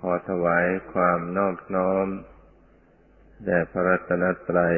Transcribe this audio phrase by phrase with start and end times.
[0.00, 2.06] ขอถวายความนอบน้อม
[3.44, 4.76] แด่พระรัตนตรัย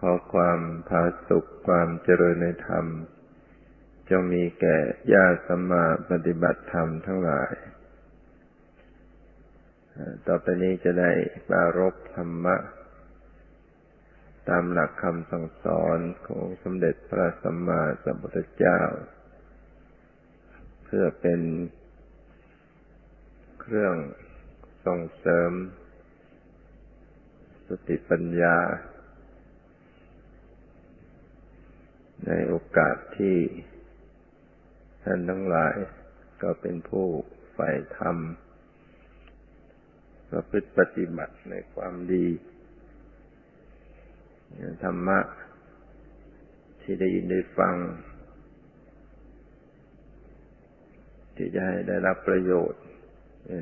[0.00, 2.86] ขอความผาสุขความเจริญในธรรม
[4.10, 4.76] จงมีแก่
[5.12, 7.52] ญาติสมมาปฏิบัติธรรมทั้งหลาย
[10.26, 11.10] ต่อไปนี้จะได้
[11.48, 12.56] ปารบธรรมะ
[14.48, 18.80] ตามหลักคำสั่งสอนของสมเด็จพระสัมมาสัมพุทธเจ้า
[20.84, 21.40] เพื่อเป็น
[23.66, 23.96] เครื่อง
[24.86, 25.52] ส่งเสริม
[27.68, 28.56] สติปัญญา
[32.26, 33.36] ในโอกาสที่
[35.02, 35.74] ท่านทั้งหลาย
[36.42, 37.06] ก็เป็นผู้
[37.52, 38.16] ใฝ่ธรรม
[40.30, 42.26] ประพฤติปฏิบัติในความดี
[44.84, 45.18] ธรรมะ
[46.82, 47.74] ที่ได้ยินได้ฟัง
[51.36, 52.82] ที่จะให้ได้รับประโยชน์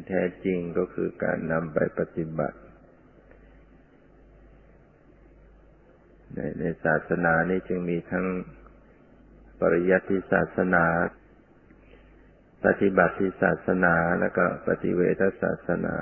[0.09, 2.59] แท้จริงก็คือการนำไปปฏิบัติ
[6.35, 8.27] ในในศาสนานี้จึงมีทั้ง
[9.61, 10.85] ปริยัติศาสนา
[12.65, 15.97] ปฏิบัติศาสนาแล้วก็ปฏิเวทศาสนา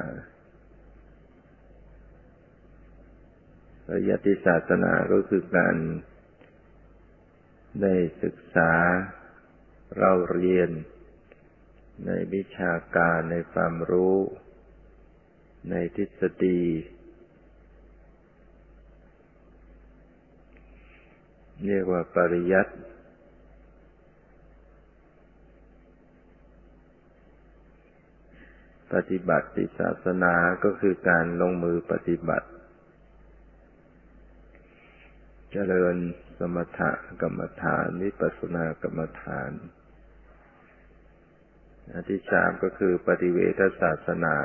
[3.87, 5.77] ปริยัติศาสนาก็คือการ
[7.83, 8.73] ได้ศึกษา
[9.99, 10.71] เราเรียน
[12.07, 14.17] ในวิชาการในความรู้
[15.71, 16.63] ในทฤษฎี
[21.67, 22.75] เรียกว่าปริยัติ
[28.93, 29.47] ปฏิบัติ
[29.79, 32.49] ศาสนาก็คือการลงมือปฏิบัติ
[35.53, 35.97] เจริญ
[36.39, 36.81] สมถ
[37.21, 39.51] กรรมฐานวิปัสสนากรรมฐาน
[41.93, 44.37] อันที่สามก็คือปฏิเวทศาสนา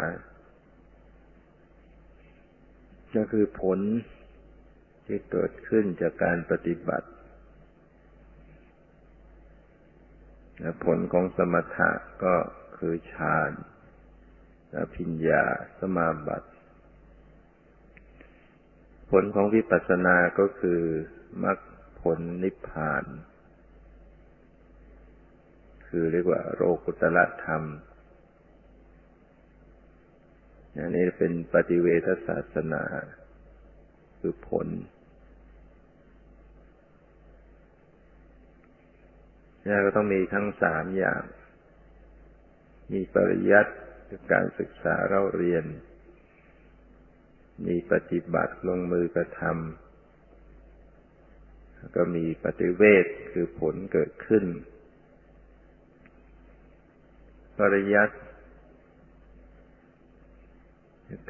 [3.15, 3.79] ก็คือผล
[5.05, 7.09] ที่เกิดขึ้นจากการปฏิบัติ
[10.85, 11.89] ผลของสมถะ
[12.23, 12.35] ก็
[12.77, 13.51] คือฌาน
[14.95, 15.43] พิญญา
[15.79, 16.49] สมาบัติ
[19.11, 20.81] ผลของวิปัสสนาก็คือ
[21.43, 21.57] มรรค
[22.01, 23.05] ผลนิพพาน
[25.95, 27.63] คือเรียกว่าโรกุตละธรรม
[30.75, 32.83] อันนี้เป็นปฏิเวทศาสนา
[34.19, 34.67] คือผล
[39.65, 41.23] นี่ก็ต้องมีทั้งสามอย่าง
[42.93, 43.73] มีปริยัติ
[44.07, 45.65] คือการศึกษาเราเรียน
[47.67, 54.45] มีปฏิบัติลงมือกระทำก็มีปฏิเวทคือผลเกิดขึ้น
[57.59, 58.15] ปริยัติ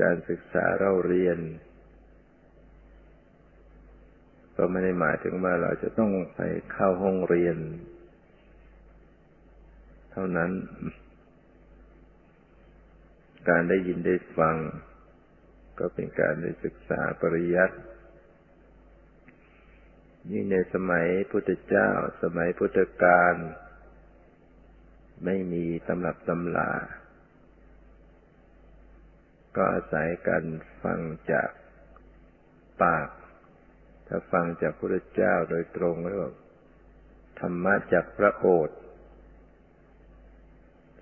[0.02, 1.40] การศึกษาเราเรียน
[4.58, 6.40] ก็ไม่ได้หมายถึงว่าเราจะต้องไป
[6.72, 7.58] เข้าห้องเรียน
[10.12, 10.52] เท่านั้น
[13.50, 14.56] การได้ยินได้ฟัง
[15.80, 17.78] ก็เป็นการได้ศึกษาปริยัติ
[20.30, 21.90] นี่ในสมัยพุทธเจ้า
[22.24, 23.34] สมัยพุทธกาล
[25.25, 26.72] ไม่มีตำรับตำลา
[29.56, 30.46] ก็อาศัยการ
[30.84, 31.00] ฟัง
[31.31, 31.50] จาก
[32.84, 33.09] ปาก
[34.07, 36.24] ถ้าฟังจากพระเจ้าโดยตรงแล้ว
[37.40, 38.78] ธรรมะจากพระโอษฐ์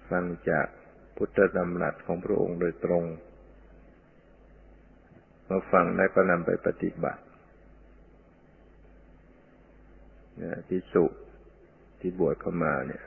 [0.09, 0.67] ฟังจาก
[1.15, 3.03] พุทธดำรัสของพระองค์โดยตรง
[5.49, 7.23] มาฟังได้วก็นำไปปฏิบัติ
[10.69, 11.05] ที่สุ
[11.99, 13.03] ที่บวชเข้ามาเนี่ย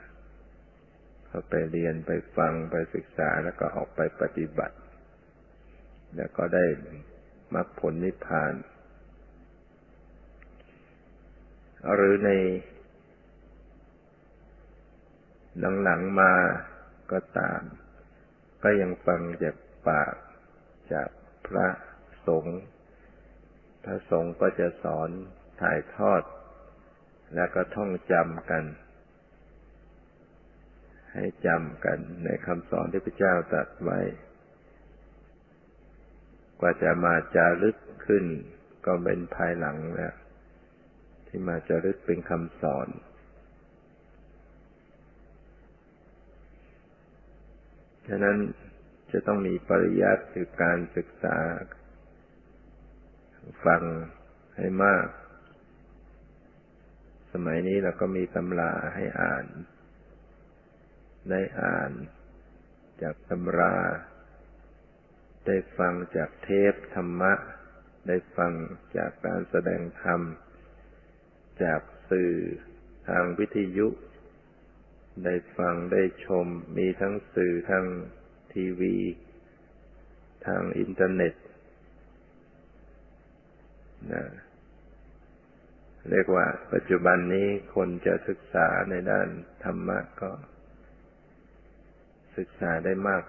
[1.35, 4.77] เขาไปเรียนไปฟังไปศึกษาแล้วก็ออกไปปฏิบัติ
[6.15, 6.65] แล้วก็ได้
[7.53, 8.53] มรรคผลนิพพาน
[11.93, 12.29] หรือใน
[15.83, 16.33] หลังๆมา
[17.11, 17.61] ก็ตาม
[18.63, 19.55] ก็ยังฟังจาก
[19.87, 20.13] ปาก
[20.93, 21.09] จาก
[21.47, 21.67] พระ
[22.27, 22.59] สงฆ์
[23.83, 25.09] พระสงฆ์ก็จะสอน
[25.61, 26.23] ถ่ายทอด
[27.35, 28.65] แล้วก็ท่องจำกัน
[31.15, 33.99] ให้จำกันในคำสอนที่พระเจ้าตรัสไว้
[36.59, 37.77] กว่าจะมาจารึก
[38.07, 38.25] ขึ้น
[38.85, 40.13] ก็เป็นภายหลังแล้ว
[41.27, 42.87] ที่มาจารึกเป็นคำสอน
[48.07, 48.37] ฉะนั้น
[49.11, 51.37] จะต้องมีปริยัติคือการศึกษา
[53.65, 53.81] ฟัง
[54.57, 55.07] ให้มาก
[57.33, 59.45] สมัยนี้เราก็มีตำราให้อ่าน
[61.29, 61.91] ได้อ่าน
[63.01, 63.77] จากตำรา
[65.45, 67.33] ได้ฟังจากเทปธรรมะ
[68.07, 68.53] ได้ฟัง
[68.97, 70.21] จากการแสดงธรรม
[71.63, 72.33] จากสื่อ
[73.07, 73.87] ทางวิทยุ
[75.25, 77.85] ได้ฟังได้ชม มีทั้งสื่อทาง
[78.53, 78.97] ทีวี
[80.47, 81.33] ทางอินเทอร์เน็ต
[84.13, 84.23] นะ
[86.11, 89.27] เรียกว่าปัจจุบันนี้คนจะศึกษาในด้าน
[89.63, 90.31] ธรรมะก็
[92.37, 93.23] ศึกษาได้มาก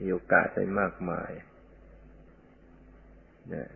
[0.00, 1.30] มีโอกาสได้มากมาย
[3.54, 3.66] นะ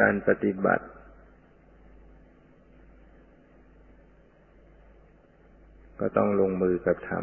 [0.00, 0.86] การปฏิบัติ
[6.00, 7.22] ก็ต้องลงมือกระทำ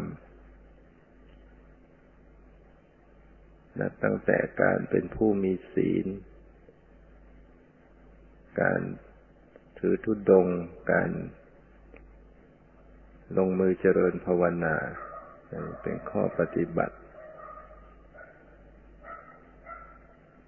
[3.78, 6.06] นับตั้งแต่การเป็นผู้มีศีล
[8.60, 8.80] การ
[9.78, 10.46] ถือทุดง
[10.92, 11.10] การ
[13.36, 14.76] ลงมือเจริญภาวนา
[15.82, 16.96] เป็นข้อปฏิบัติ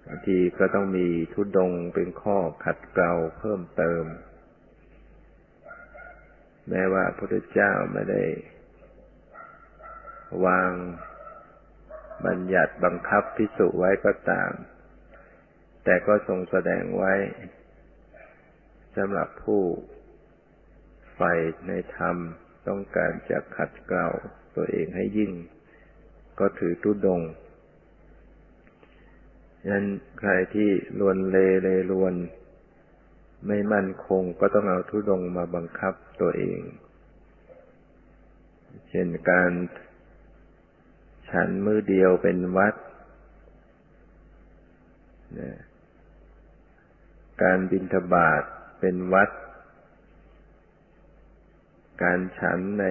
[0.05, 4.03] บางทีก็ต้องมีทุดงเป็นข้อขัดเกลาเพิ่มเติม
[6.69, 8.23] แม้ว่าพระพุทธเจ้าไม่ได้
[10.45, 10.71] วาง
[12.25, 14.51] บัญญัติบังคับพิสุไว้ก็ตาม
[15.83, 17.13] แต่ก็ทรงแสดงไว้
[18.95, 19.63] สำหรับผู้
[21.15, 21.31] ใฝ่
[21.67, 22.17] ในธรรม
[22.67, 24.07] ต้องการจะขัดเกลา
[24.55, 25.31] ตัวเองให้ยิ่ง
[26.39, 27.21] ก็ถือทุดง
[29.67, 29.85] ยัน
[30.19, 30.69] ใครที่
[30.99, 32.15] ลวนเลเลลวน
[33.47, 36.61] ไม่มั่นคงก็ต้องเอาทุดงมาบังคับตัวเอง
[38.89, 39.51] เช่นการ
[41.29, 42.75] ฉันมือเดียวเป็นวัด
[47.43, 48.43] การบินทบาท
[48.79, 49.29] เป็นวัด
[52.03, 52.85] การฉันใน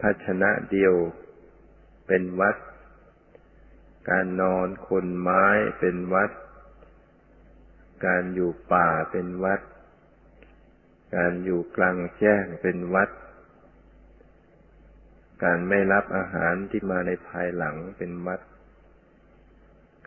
[0.00, 0.94] ภาชนะเดียว
[2.06, 2.56] เป็นวัด
[4.10, 5.44] การนอนคนไม้
[5.80, 6.30] เป็นวัด
[8.06, 9.60] การอยู่ป่าเป็นวัด
[11.16, 13.10] การอยู่กลางแจ้งเป็นวัด
[15.44, 18.40] การไม่รับอาหารที่มาในภายหลังเป็นวัด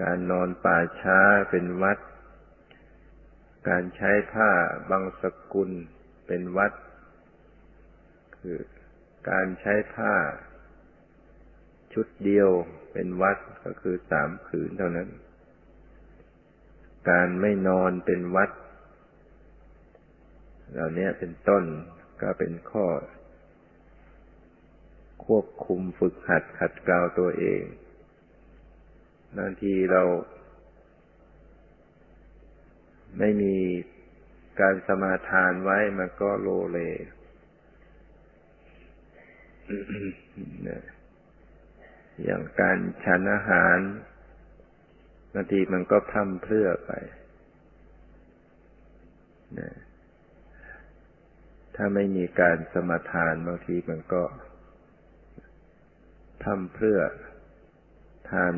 [0.02, 1.20] การนอนป่าช้า
[1.52, 1.98] เป็นวัด
[3.70, 4.50] การใช้ผ้า
[4.90, 5.24] บางส
[5.54, 5.72] กุล
[6.28, 6.72] เป็นวัด
[8.44, 8.60] คือ
[9.30, 10.16] การใช้ผ้า
[11.94, 12.50] ชุดเดียว
[12.94, 15.10] เป็นวัดก็คือสามผืนเท่านั้น
[17.10, 18.50] การไม่นอนเป็นวัด
[20.72, 21.64] เหล่านี้เป็นต้น
[22.22, 22.86] ก็เป็นข้อ
[25.26, 27.62] ควบคุมฝึกหัดขัดเกลาตัวเอง
[29.38, 30.04] บางทีเรา
[33.20, 33.56] ไม่มี
[34.60, 36.80] การสมาทานไว้มันก็โลเล
[42.24, 43.78] อย่างการฉันอาหาร
[45.34, 46.92] บางทีมันก็พร่ำเพรื่อไป
[51.76, 54.24] ถ้าไม่มีการสมทานบางทีมันก็
[56.42, 57.00] พร่ำเพรื่อ
[58.30, 58.54] ทาน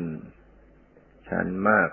[1.28, 1.90] ฉันมาก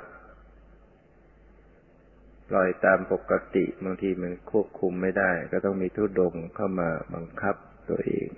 [2.49, 7.55] ปล่อยตามปกติบางทีมันควบคุมไม่ได้ ก็ต้องมีทุดงเข้ามาบังคับ
[7.89, 8.29] ตัวเอง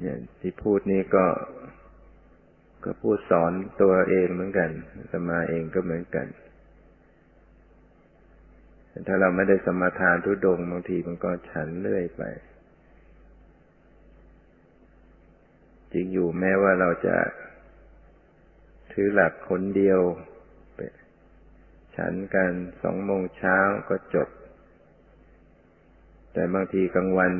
[0.00, 1.26] เนี่ยที่พูดนี้ก็
[2.84, 4.70] ก็พูดสอนตัวเองเหมือนกัน
[5.12, 6.26] สมาเองก็เหมือนกัน
[9.08, 12.22] ถ้าเราไม่ได้สมาทานทุดงบางทีมันก็ฉันเรื่อยไป
[15.92, 17.16] จริงอยู่แม้ว่าเราจะ
[18.92, 20.00] ถือหลักคนเดียว
[21.96, 23.58] ฉันกันสองโมงเช้า
[23.88, 24.28] ก็จบ
[26.32, 27.32] แต่บางทีกลางวัน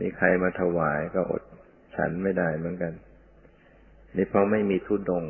[0.00, 1.42] มีใครมาถวายก็อด
[1.94, 2.92] ฉันไม่ได้เหมือนกัน
[4.16, 5.24] นี่เพราะไม่มีทุดง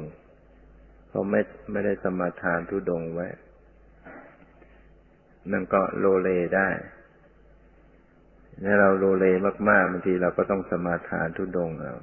[1.08, 1.40] เพราะไม่
[1.72, 3.28] ไม่ได้สมาทานทุดงไว้
[5.52, 6.68] นั่นก็โลเลได้
[8.64, 9.26] ถ้าเราโลเล
[9.68, 11.96] มากๆบางทีเราก็ต้องสมาทานทุดงเอา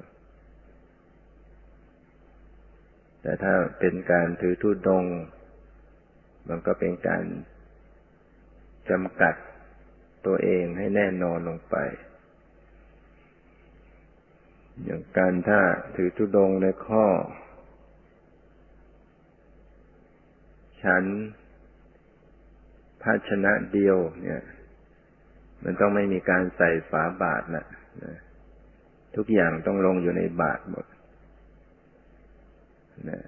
[3.22, 5.04] แต่ถ้าเป็นการถือทุดง
[6.48, 7.24] มันก็เป็นการ
[8.90, 9.34] จำกัด
[10.26, 11.76] ตัวเองให้แน่นอนลงไป
[14.84, 15.60] อย่างการถ้า
[15.94, 17.06] ถือทุดงในข้อ
[20.82, 21.04] ฉัน
[23.02, 24.42] ภาชนะเดียว เนี่ย
[25.64, 27.66] มันต้องไม่มีการใส่ฝาบาทนะ
[29.16, 30.86] ทุกอย่างต้องลงอยู่ในบาทหมด
[33.10, 33.20] นะ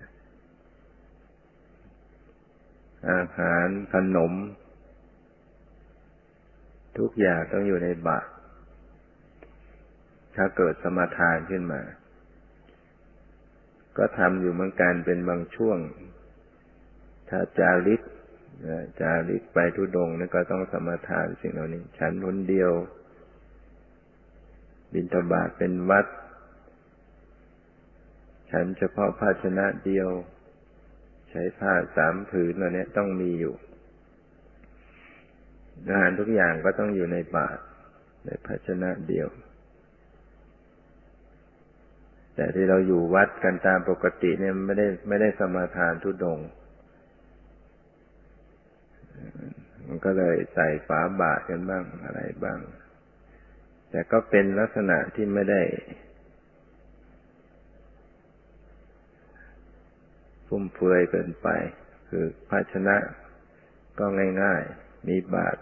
[3.10, 4.32] อาหารขนม
[6.98, 8.26] ทุกอย่างต้องอยู่ในบาต
[10.36, 11.82] ถ้าเกิดสมาทานขึ้นมา
[13.98, 15.78] ก็ทำอยู่เหมือนกันเป็นบางช่วง
[17.28, 18.00] ถ้าจาริก
[19.00, 22.70] จาริกไปทุดงนั่นก็ต้องสมาทานสิ่งเหล่านี้ ฉันคนเดียว
[24.92, 26.06] บินทบาทเป็นวัด
[28.50, 30.08] ฉันเฉพาะภาชนะเดียว
[31.30, 33.54] ใช้ผ้าสามผืนเหล่านี้ต้องมีอยู่
[35.88, 37.60] อาหารทุกอย่างก็ต้องอยู่ในบาตร
[38.24, 39.28] ในภาชนะเดียว
[42.34, 46.38] แต่ที่เราอยู่วัดกันตามปกติเนี่ยไม่ได้ไม่ได้สมาทานทุดง
[49.86, 52.58] มันก็เลยใส่ฝาบาตรกันบ้างอะไรบ้าง
[53.90, 55.62] แต่ก็เป็นลักษณะที่ไม่ได้
[60.48, 61.48] ฟุ่มเฟือยเกินไป
[62.08, 62.96] คือภาชนะ
[63.98, 64.06] ก็
[64.42, 65.60] ง่าย ๆ มีบาตร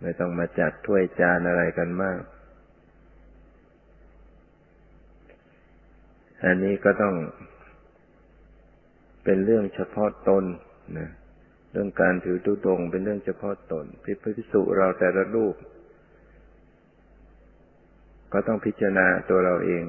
[0.00, 2.20] ไม่ต้องมาจัดถ้วยจานอะไรกันมาก
[6.44, 7.14] อันนี้ก็ต้อง
[9.24, 10.44] เป็นเรื่องเฉพาะตน
[10.98, 11.10] นะ
[11.72, 15.56] เรื่องการถือตุดงเป็นเรื่องเฉพาะตนพิพิสุเราแต่ละรูป
[18.32, 19.84] ก็ต้องพิจารณาตัวเราเอง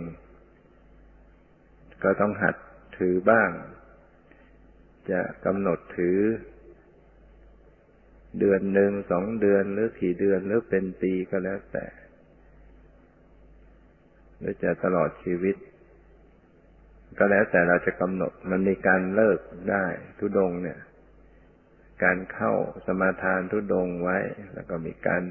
[2.03, 2.55] ก็ต้องหัด
[2.97, 3.51] ถือบ้าง
[5.12, 6.19] จะกำหนดถือ
[8.39, 11.85] เดือนหนึ่งสองเดือนหรือกี่เดือนหรือเป็นปีก็แล้วแต่
[14.38, 15.55] หรือจะตลอดชีวิต
[17.17, 19.39] ก็แล้วแต่เราจะกำหนด มันมีการเลิก
[19.72, 19.86] ได้
[20.17, 20.79] ทุดงเนี่ย
[22.03, 22.53] การเข้า
[22.86, 24.17] สมาทานทุดงไว้
[24.53, 25.22] แล้วก็มีการ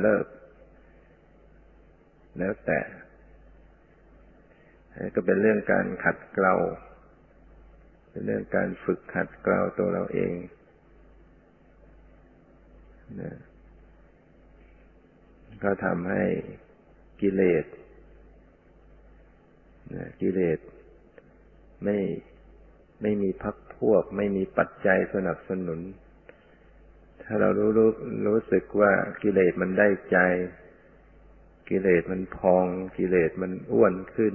[0.00, 0.26] เลิก
[2.38, 2.80] แล้วแต่
[5.14, 6.54] ก็เป็นเรื่องการขัดเกลา
[8.10, 10.32] เป็นเรื่องการฝึกขัดเกลาตัวเราเอง
[13.20, 13.32] นะ
[15.64, 16.24] ก็ทำให้
[17.20, 17.64] กิเลส
[19.94, 20.58] นะกิเลส
[21.84, 21.98] ไม่
[23.02, 25.80] ไม่มีพักพวก ไม่มีปัจจัยสนับสนุน
[27.22, 27.90] ถ้าเรารู้รู้
[28.26, 30.18] รู้สึกว่ากิเลสมันได้ใจ
[31.68, 34.34] กิเลสมันพองกิเลสมันอ้วนขึ้น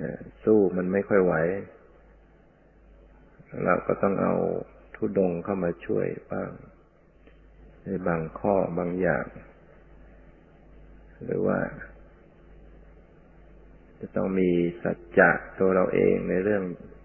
[0.00, 0.12] นะ
[0.44, 1.34] สู้มันไม่ค่อยไหว
[3.64, 4.34] เราก็ต้องเอา
[4.94, 6.50] ทุดงเข้ามาช่วยบ้าง
[7.82, 9.26] ในบางข้อบางอย่าง
[11.24, 11.58] หรือว่า
[14.06, 14.50] จะต้องมี
[14.82, 16.62] สัจจะตัวเราเองในเรื่อง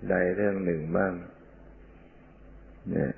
[0.09, 1.13] ใดเรื่องหนึ่งบ้าง
[2.89, 3.11] เนี่ย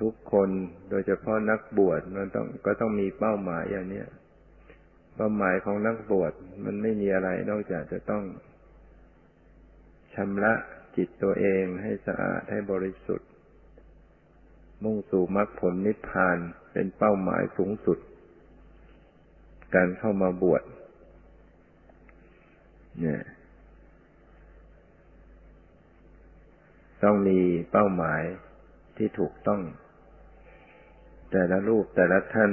[0.00, 0.48] ทุกคน
[0.90, 4.02] โดยเฉพาะนักบวชมันต้องก็ต้องมีเป้าหมายอย่างนี้
[5.16, 6.32] เป้าหมายของนักบวช
[6.64, 8.24] มันไม่มีอะไร นอกจากจะต้อง
[10.14, 10.54] ชำระ
[10.96, 13.28] จิตตัวเองให้สะอาดให้บริสุทธิ์
[14.84, 16.38] มุ่งสู่มรรคผลนิพพาน
[16.72, 17.98] เป็นเป้าหมายสูงสุด
[19.74, 20.62] การเข้ามาบวช
[23.00, 23.22] เนี่ย
[27.02, 27.40] ต้องมี
[27.70, 28.22] เป้าหมาย
[28.96, 29.62] ที่ถูกต้อง
[31.30, 32.52] แต่ละรูปแต่ละท่าน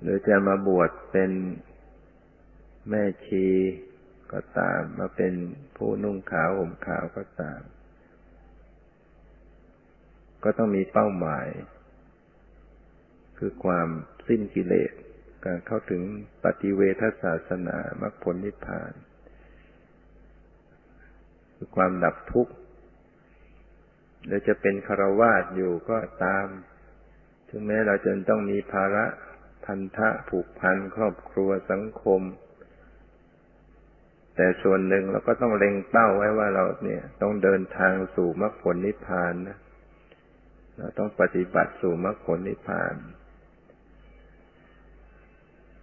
[0.00, 1.30] หรือจะมาบวชเป็น
[2.88, 3.46] แม่ชี
[4.32, 5.34] ก็ตาม มาเป็น
[5.76, 7.60] ผู้นุ่งขาวห่มขาวก็ตาม
[10.44, 11.48] ก็ต้องมีเป้าหมาย
[13.38, 13.88] คือความ
[14.28, 14.92] สิ้นกิเลส
[15.66, 16.02] เข้าถึง
[16.44, 18.92] ปฏิเวทศาสนามรรคผลนิพพาน
[21.54, 22.52] คือความดับทุกข์
[24.26, 26.46] หรือจะเป็นคารวาสอยู่ก็ตาม
[27.48, 29.06] ถึงแม้เราจะต้องมีภาระ
[29.64, 32.20] พันธะผูกพันครอบครัวสังคม
[34.36, 39.58] แต่ส่วนหนึ่งเราก็ต้องเล็งเป้าไว้ว่าเราเนี่ย ต้องเดินทางสู่มรรคผลนิพพานนะ
[40.76, 43.19] เราต้องปฏิบัติสู่มรรคผลนิพพานเ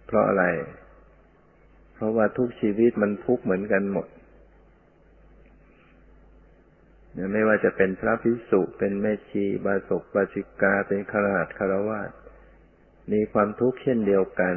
[0.08, 0.44] พราะอะไร
[1.94, 4.06] เพราะว่าทุกชีวิตมันทุกเหมือนกันหมด
[7.32, 12.00] ไม่ว่าจะเป็นพระภิกษุ เป็นแม่ชีบาศกบาชิกา เป็นขราชคารวะ
[13.12, 14.56] มีความทุกข์เช่นเดียวกัน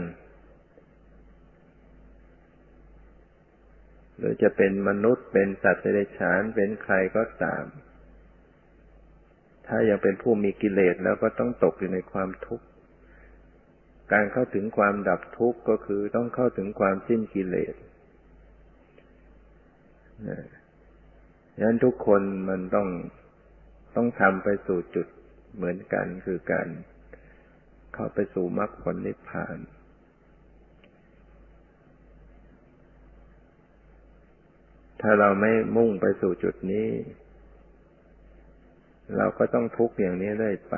[4.17, 7.63] หรือจะเป็นมนุษย์ เป็นสัตว์เดรัจฉาน เป็นใครก็ตาม
[9.67, 12.65] ถ้ายังเป็นผู้มีกิเลสแล้วก็ต้องตกอยู่ในความทุกข์
[14.13, 17.75] การเข้าถึงความดับทุกข์ก็คือต้องเข้าถึงความสิ้นกิเลส
[21.55, 22.87] ดังนั้นทุกคนมันต้อง
[23.95, 25.07] ต้องทำไปสู่จุด
[25.55, 26.67] เหมือนกันคือการ
[27.93, 29.57] เข้าไปสู่มรรคผลนิพพาน
[35.01, 36.89] ถ้าเราไม่มุ่งไปสู่จุดนี้
[39.17, 40.75] เราก็ต้องทุกข์อย่างนี้เรื่อยไป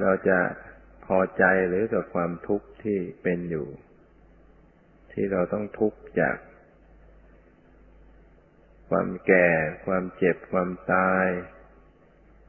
[0.00, 0.38] เราจะ
[1.06, 3.68] พอใจหรือกับความทุกข์ที่เป็นอยู่
[5.12, 6.36] ที่เราต้องทุกข์จาก
[8.88, 9.48] ความแก่
[9.86, 11.26] ความเจ็บความตาย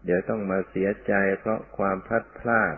[0.06, 2.76] เดี๋ยวต้องมาเสียใจเพราะความพลัดพราก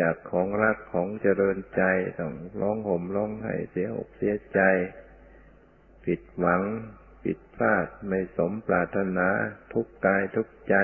[0.00, 1.82] จากของรักของเจริญใจ
[2.18, 4.60] ต้องร้องห่มร้องไห้เสียอกเสียใจ
[6.04, 6.62] ผิดหวัง
[7.24, 9.28] ผิดพลาดไม่สมปรารถนา
[9.72, 10.76] ทุกกายทุกใจ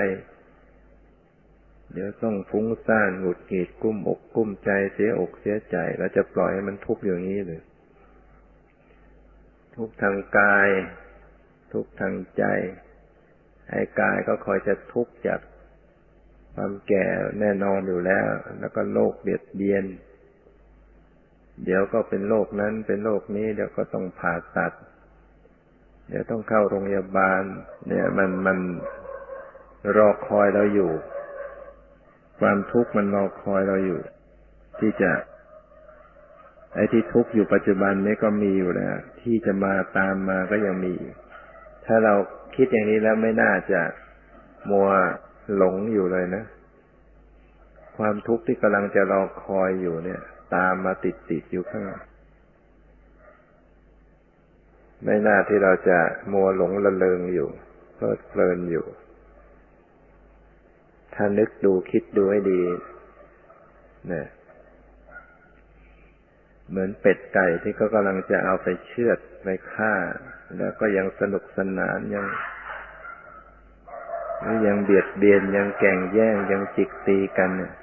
[1.93, 7.61] เดี๋ยวต้องฟุ้งซ่านหงุดหงิดกุ้มอกกุ้มใจเสียอกเสียใจแล้วจะปล่อยให้มันทุกข์อย่างนี้เลย
[9.75, 10.69] ทุกทางกาย
[11.73, 12.43] ทุกทางใจ
[13.69, 15.39] ไอ้กายก็คอยจะทุกข์จาก
[16.55, 17.05] ความแก่
[17.39, 18.27] แน่นอนอยู่แล้ว
[18.59, 19.85] แล้วก็โรคเบียดเบียน
[21.63, 24.73] เดี๋ยวก็เป็นโรคนั้นเป็นโรคนี้เดี๋ยวก็ต้องผ่าตัด
[26.09, 27.41] เดี๋ยวต้องเข้าโรงพยาบาล
[27.87, 28.57] เนี่ยมันมัน
[29.97, 30.91] รอคอยเราอยู่
[32.39, 33.99] ความทุกข์มันรอคอยเราอยู่
[34.79, 35.11] ที่จะ
[36.73, 40.93] ไอ้ที่ทุกข์อยู่ปัจจุบันนี้ก็มีอยู่แล้ว ที่จะมาตามมาก็ยังมี
[41.85, 42.13] ถ้าเรา
[42.55, 43.81] คิดอย่างนี้แล้วไม่น่าจะ
[44.71, 44.89] มัว
[45.55, 46.43] หลงอยู่เลยนะ
[47.97, 50.21] ความทุกข์ที่กำลังจะรอคอยอยู่เนี่ย
[50.55, 51.85] ตามมาติดติดอยู่ข้าง
[55.03, 55.99] ไม่น่าที่เราจะ
[56.33, 57.49] มัวหลงละเลงอยู่
[57.95, 58.85] เพลิดเพลินอยู่
[61.15, 62.61] ถ้านึกดูคิดดูให้ดี
[64.09, 64.27] เนี่ย
[66.69, 69.93] เหมือนเป็ดไก่ที่เขากำลังจะเอาไปเชือดไปฆ่า
[70.57, 72.25] แล้วก็ยังสนุกสนานยัง
[74.65, 77.73] ยังเบียดเบียนยังแก่งแย่งยังจิกตีกันเนี่ย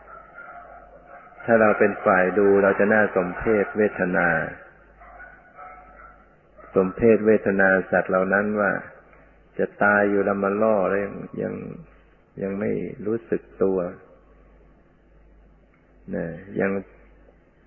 [1.45, 4.29] ถ้าเราเป็นฝ่ายดูเราจะน่าสมเพศเวทนา
[6.75, 8.71] สมเพศเวทนาสัตว์เหล่านั้นว่า
[9.59, 11.55] จะตายอยู่ล้วมาล่อแล้วยังยัง
[12.43, 12.71] ยังไม่
[13.07, 13.79] รู้สึกตัว
[16.15, 16.27] นะ
[16.61, 16.71] ยัง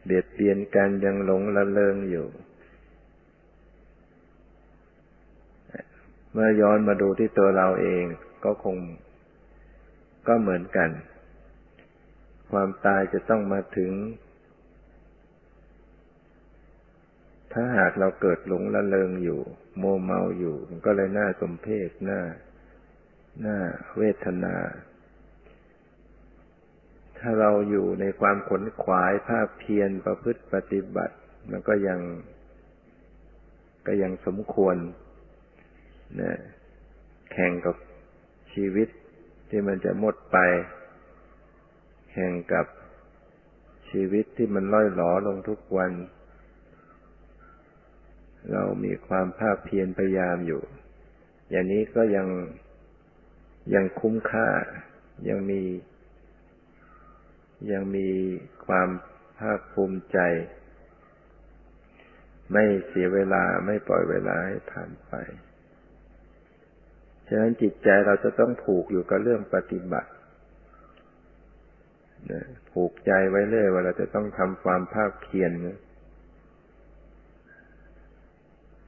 [0.05, 2.27] เบียดเบียนกันยังหลงละเลงอยู่
[6.31, 8.03] เมื่อย้อนมาดูที่ตัวเราเอง
[8.45, 8.77] ก็คง
[10.27, 10.89] ก็เหมือนกัน
[12.51, 13.91] ความตายจะต้องมาถึง
[17.53, 19.39] ถ้าหากเราเกิดหลงละเลงอยู่
[19.77, 22.21] โมเมาอยู่ มันก็เลยน่าสมเพชน่า
[23.43, 23.57] น่า
[23.97, 24.55] เวทนา
[27.17, 31.15] ถ้าเราอยู่ในความขนขวายภาคเพียรประพฤติปฏิบัติ
[31.49, 31.99] มันก็ยัง
[33.87, 34.75] ก็ยังสมควร
[36.21, 36.31] นะ
[37.31, 37.75] แข่งกับ
[38.53, 38.89] ชีวิต
[39.49, 40.37] ที่มันจะหมดไป
[42.11, 42.65] แข่งกับ
[43.89, 45.91] ชีวิตที่มันล่อยหลอลงทุกวัน
[48.51, 50.61] เรามีความภาคเพียรพยายามอยู่
[51.49, 52.27] อย่างนี้ก็ยัง
[53.73, 54.49] ยังคุ้มค่า
[55.29, 55.61] ยังมี
[57.71, 58.09] ยังมี
[58.65, 58.89] ความ
[59.39, 60.19] ภาคภูมิใจ
[62.53, 65.13] ไม่เสียเวลาไม่ปล่อยเวลาให้ผ่านไป
[67.27, 70.11] ฉะนั้นจิตใจเราจะต้องผูกอยู่กับเรื่องปฏิบัติ
[72.71, 75.77] ผูกใจไว้เรื่อยว่าเราจะต้องทำความภาคเพียรนะ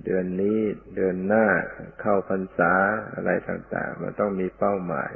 [0.10, 0.60] เดือนนี้
[0.96, 1.46] เดือนหน้า
[2.02, 2.74] เข้าพรรษา
[3.16, 5.14] อะไรต่างๆ มันต้องมีเป้าหมาย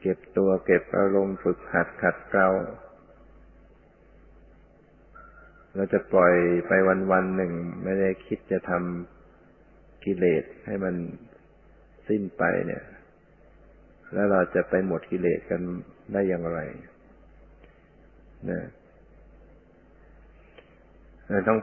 [0.00, 2.48] เก็บตัวเก็บอารมณ์ฝึกหัดขัดเกลา
[5.74, 6.34] เราจะปล่อย
[6.68, 6.72] ไป
[7.12, 10.94] วันๆหนึ่ง ไม่ได้คิดจะทำกิเลสให้มัน
[12.08, 12.84] สิ้นไปเนี่ย
[14.12, 15.60] แล้วเราจะไปหมดกิเลสกัน
[16.12, 16.60] ได้อย่างไร
[18.50, 18.60] นะ
[21.48, 21.58] ต้อง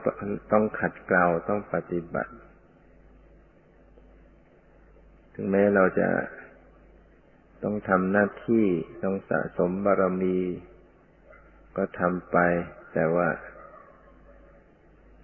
[0.52, 2.32] ต้องขัดเกลาต้องปฏิบัติ
[5.34, 6.08] ถึงแม้เราจะ
[7.62, 8.66] ต้องทำหน้าที่
[9.04, 10.38] ต้องสะสมบารมี
[11.76, 12.36] ก็ทำไป
[12.92, 13.28] แต่ว่า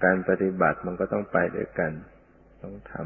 [0.04, 1.92] การปฏิบัติมันก็ต้องไปด้วยกัน
[2.62, 3.02] ต้องทำ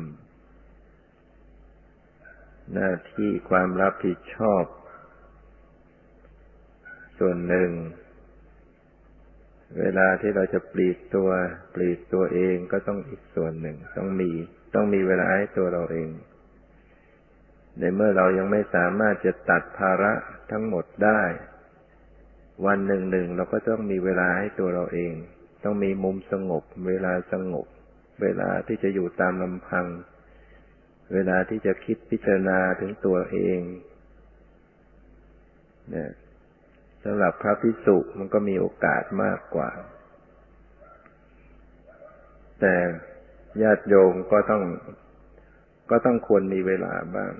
[2.75, 4.65] หน้าที่ความรับผิดชอบ
[7.19, 7.71] ส่วนหนึ่ง
[9.81, 11.29] เวลาที่เราจะปลีกตัว
[11.75, 14.31] ปลีกตัวเองก็ต้องอีกส่วนหนึ่ง ต้องมี
[14.75, 16.09] ต้องมีเวลาให้ตัวเราเอง
[17.79, 20.13] ในเมื่อเรายังไม่สามารถจะตัดภาระ
[20.51, 21.23] ทั้งหมดได้
[22.67, 25.13] วันหนึ่งหนึ่งเราก็ต้องมีเวลาให้ตัวเราเอง
[25.65, 27.67] ต้องมีมุมสงบ เวลาสงบ
[28.23, 29.87] เวลาที่จะอยู่ตามลำพัง
[31.15, 33.61] เวลาที่จะคิดพิจารณาถึงตัวเอง
[35.91, 36.11] เนี่ย
[37.07, 39.71] สำหรับพระพิสุมันก็มีโอกาสมากกว่า
[42.61, 42.75] แต่
[43.63, 44.63] ญาติโยมก็ต้อง
[45.91, 47.33] ก็ต้องควรมีเวลาบ้าง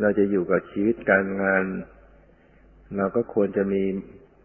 [0.00, 1.64] เราจะอยู่กับชีวิตการงาน
[2.96, 3.82] เราก็ควรจะมี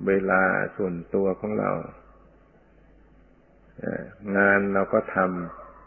[0.08, 0.42] เวลา
[0.78, 1.72] ส่วนตัวของเรา
[4.38, 5.18] งานเราก็ท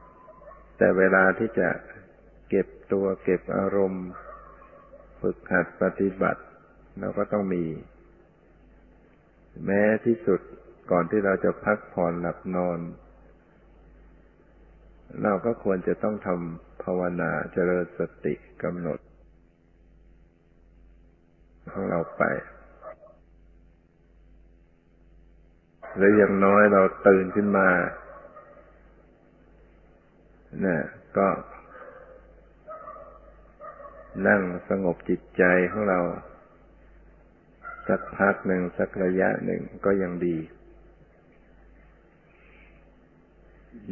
[0.05, 1.69] ำแต่เวลาที่จะ
[2.49, 4.07] เก็บตัวเก็บอารมณ์
[5.21, 6.43] ฝึกหัดปฏิบัติ
[7.01, 7.65] เราก็ต้องมี
[9.65, 10.41] แม้ที่สุด
[10.91, 12.79] ก่อนที่เราจะพักผ่อนหลับนอน
[15.23, 18.99] เราก็ควรจะต้องทำภาวนาเจริญสติกำหนด
[21.73, 22.23] ของเราไป
[25.97, 27.69] หรืออย่างน้อยเราตื่นขึ้นมา
[30.61, 30.83] เนี่ย
[31.19, 31.29] ก็
[34.27, 36.01] นั่งสงบจิตใจของเรา
[37.89, 40.37] สักพักหนึ่งสักระยะหนึ่งก็ยังดี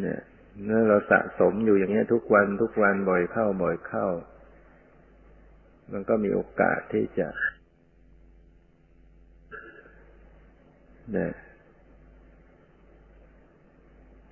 [0.01, 0.21] เนี่ย
[0.65, 4.07] เมื่อเราสะสมอยู่อย่างนี้ยทุกวันทุกวันบ่อยเข้าบ่อยเข้า
[5.93, 7.29] มันก็มีโอกาสที่จะ
[11.13, 11.33] เนี่ย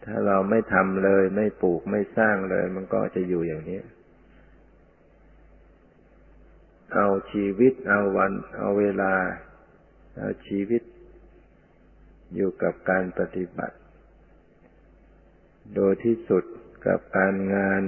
[0.04, 3.80] ถ้าเราไม่ทำเลย ไม่ปลูกไม่สร้างเลย มันก็จะอยู่อย่างนี้
[6.94, 9.12] เอาชีวิตเอาวัน เอาเวลา
[10.16, 10.82] เอาชีวิต
[12.34, 13.76] อยู่กับการปฏิบัติ
[15.74, 16.44] โดยที่สุด
[16.86, 17.82] กับการงาน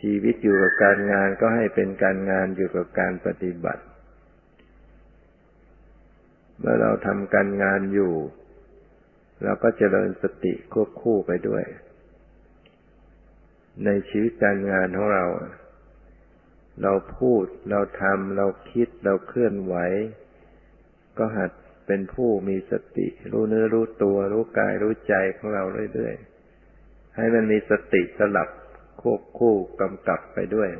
[0.00, 3.82] ชีวิตอยู่กับการงานก็ให้เป็นการงานอยู่กับการปฏิบัติ
[6.58, 8.12] เมื่อเราทำการงานอยู่
[9.42, 11.64] เราก็เจริญสติควบคู่ไปด้วย
[13.84, 15.26] ในชีวิตการงานของเรา
[16.82, 19.76] เราพูดเราทำเราคิดเราเคลื่อนไหว
[21.18, 21.50] ก็หัด
[21.86, 28.48] เป็นผู้มีสติ รู้เนื้อรู้ตัว รู้กายรู้ใจของเราเรื่อยๆ ให้มันมีสติสลับ
[29.00, 30.70] ควบคู่กำกับไปด้วย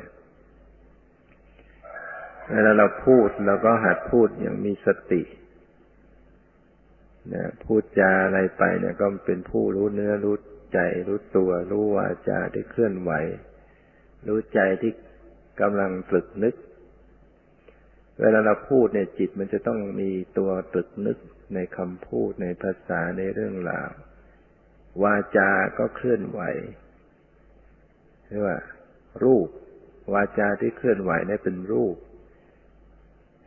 [2.51, 5.21] เวลาเราพูดเราก็หัดพูดอย่างมีสติ
[7.33, 10.35] นะพูดจาอะไรไปเนี่ยก็เป็นผู้รู้เนื้อรู้
[10.73, 13.11] ใจ รู้ตัว รู้วาจาที่เคลื่อนไหว
[14.27, 14.93] รู้ใจที่
[15.61, 16.55] กำลังตรึกนึก
[18.21, 21.17] เวลาเราพูดเนี่ยจิตมันจะต้องมีตัวตรึกนึก
[21.53, 23.91] ในคำพูดในภาษาในเรื่องราว
[25.03, 26.41] วาจาก็เคลื่อนไหว
[28.27, 28.57] เรียกว่า
[29.23, 29.47] รูป
[30.13, 31.95] วาจาที่เคลื่อนไหวเนี่ยเป็นรูป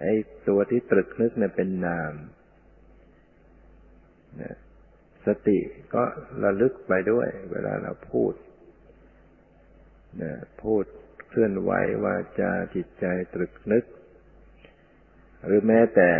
[0.00, 0.14] ไอ้
[0.48, 2.12] ตัวที่ตรึกนึกเนี่ยเป็นนาม
[5.26, 5.59] สติ
[5.94, 6.02] ก็
[6.44, 8.33] ระลึกไปด้วย เวลาเราพูด
[10.22, 10.85] นะพูด
[11.28, 11.72] เคลื่อนไหว
[12.04, 13.85] วาจะจิตใจตรึกนึก
[15.44, 16.11] หรือแม้แต่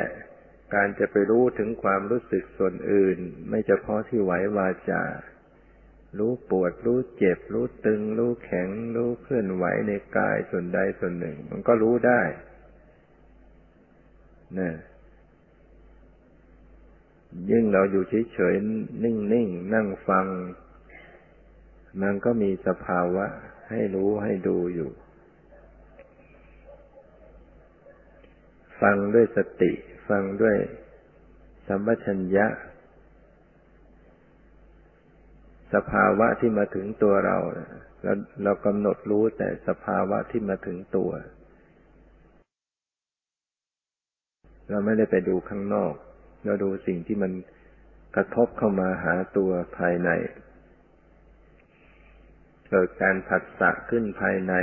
[0.75, 5.03] การจะไปรู้ถึงความรู้สึกส่วนอื่น ไม่เฉพาะที่ไหววาจา
[6.19, 12.23] รู้ปวด รู้เจ็บ รู้ตึง รู้แข็ง รู้เคลื่อนไหวในกายส่วนใดส่วนหนึ่ง มันก็รู้ได้
[14.59, 14.71] นะ
[17.51, 20.27] ยิ่งเราอยู่เฉยๆ นิ่งๆนั่งฟัง
[22.03, 23.27] มันก็มีสภาวะ
[23.71, 24.91] ให้รู้ให้ดูอยู่
[28.83, 29.73] ฟังด้วยสติ
[30.09, 30.57] ฟังด้วย
[31.69, 32.47] สัมปชัญญะ
[35.75, 37.37] สภาวะที่มาถึงตัวเรา
[38.03, 38.13] เรา
[38.45, 41.11] เรากำหนดรู้แต่สภาวะที่มาถึงตัว
[44.71, 45.95] เราไม่ได้ไปดูข้างนอก
[46.45, 47.33] เราดูสิ่งที่มัน
[48.17, 50.11] กระทบเข้ามาหาตัวภายใน
[52.69, 54.55] เกิดการผัสสะขึ้นภายใน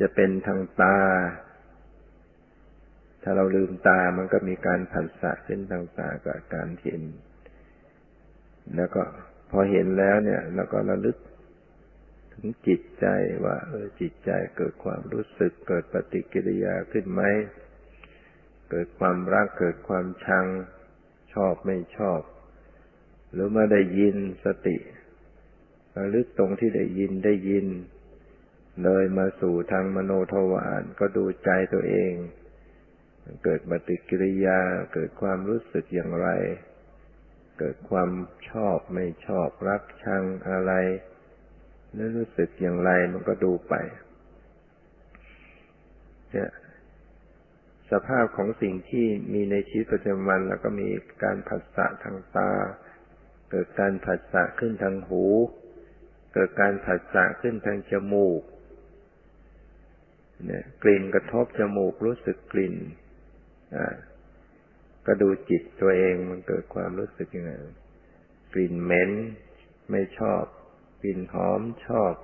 [0.00, 0.98] จะเป็นทางตา
[3.28, 7.02] ถ้าเราลืมตามันก็มีการผัสสะขึ้นทางตากับการเห็น
[8.76, 9.02] แล้วก็
[9.50, 11.16] พอเห็นแล้วเนี่ยเราก็ระลึก
[12.32, 13.06] ถึงจิตใจ
[13.44, 17.22] ว่าเออจิตใจเกิดความรู้สึก เกิดปฏิกิริยาขึ้นไหม
[18.70, 20.46] เกิดความรักเกิดความชัง
[21.34, 22.20] ชอบไม่ชอบ
[23.32, 24.76] หรือเมื่อได้ยินสติ
[25.96, 27.66] ระลึกตรงที่ได้ยินได้ยิน
[28.84, 32.14] เลยมาสู่ทางมโนทวารก็ดูใจตัวเอง
[33.44, 34.60] เกิดปฏิกิริยา
[34.94, 36.28] เกิดความรู้สึกอย่างไร
[37.58, 38.10] เกิดความ
[38.50, 40.72] ชอบไม่ชอบรักชังอะไร
[41.94, 43.74] แล้วรู้สึกอย่างไรมันก็ดูไป
[46.32, 46.50] เนี่ย
[47.90, 50.88] สภาพของสิ่งที่มีในชีวิตประจำวัน แล้วก็มี
[51.22, 52.50] การผัสสะทางตา
[53.50, 55.24] เกิดการผัสสะขึ้นทางหู
[56.34, 58.42] เกิดการผัสสะขึ้นทางจมูก
[60.46, 62.74] เนี่ยกลิ่นกระทบจมูกรู้สึกกลิ่น
[65.06, 67.52] ก็ดูจิตตัวเองมันเกิดความรู้สึกยังไง
[68.52, 69.10] กลิ่นเหม็น
[69.90, 70.42] ไม่ชอบ
[71.00, 72.14] กลิ่นหอมชอบ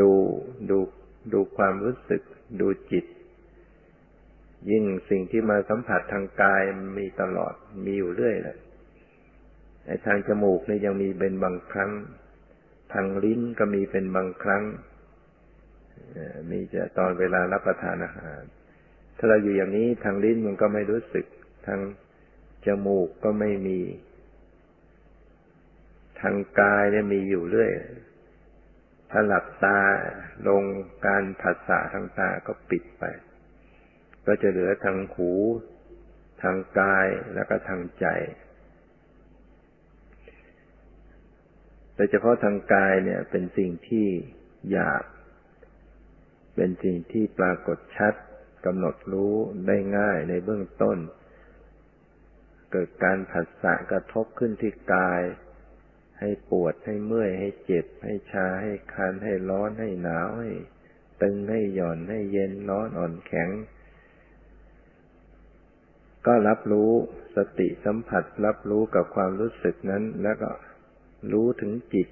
[0.00, 0.10] ดู
[0.70, 0.78] ดู
[1.32, 2.22] ดูความรู้สึก
[2.60, 3.06] ดูจิต
[4.70, 6.62] ยิ่งสิ่งที่มาสัมผัสทางกาย
[6.98, 7.54] มีตลอด
[7.84, 8.58] มีอยู่เรื่อยเลย
[9.86, 11.92] ไอ้ทางจมูกนี่ยังมีเป็นบางครั้ง
[12.92, 14.64] ทางลิ้นก็มีเป็นบางครั้ง
[16.50, 18.42] มีจะตอนเวลารับประทานอาหาร
[19.16, 21.26] ถ้าเราอยู่อย่างนี้ทางลิ้นมันก็ไม่รู้สึก
[21.66, 21.80] ทาง
[22.66, 23.80] จมูกก็ไม่มี
[26.20, 27.72] ทางกายเนี่ยมีอยู่เรื่อย
[29.10, 29.78] ถ้าหลับตา
[30.48, 30.62] ลง
[31.06, 33.04] การผัสสะทางตาก็ปิดไป
[34.26, 35.32] ก็จะเหลือทางหู
[36.42, 38.06] ทางกายแล้วก็ทางใจ
[41.94, 44.06] โดยเฉพาะทางกายเนี่ย เป็นสิ่งที่
[44.70, 45.04] หยาบ
[46.56, 48.14] เป็นสิ่งที่ปรากฏชัด
[48.64, 49.34] กำหนดรู้
[49.66, 50.98] ได้ง่ายในเบื้องต้น
[52.72, 55.22] เกิดการผัสสะกระทบขึ้นที่กาย
[56.20, 60.50] ให้ปวดให้เมื่อยให้เจ็บ ให้ชาให้คันให้ร้อนให้หนาวให้
[61.22, 63.50] ตึงให้หย่อนให้เย็นร้อนอ่อนแข็ง
[66.26, 66.92] ก็รับรู้
[67.36, 70.50] สติสัมผัสรับรู้กับความรู้สึกนั้น แล้วก็
[71.32, 72.08] รู้ถึงจิต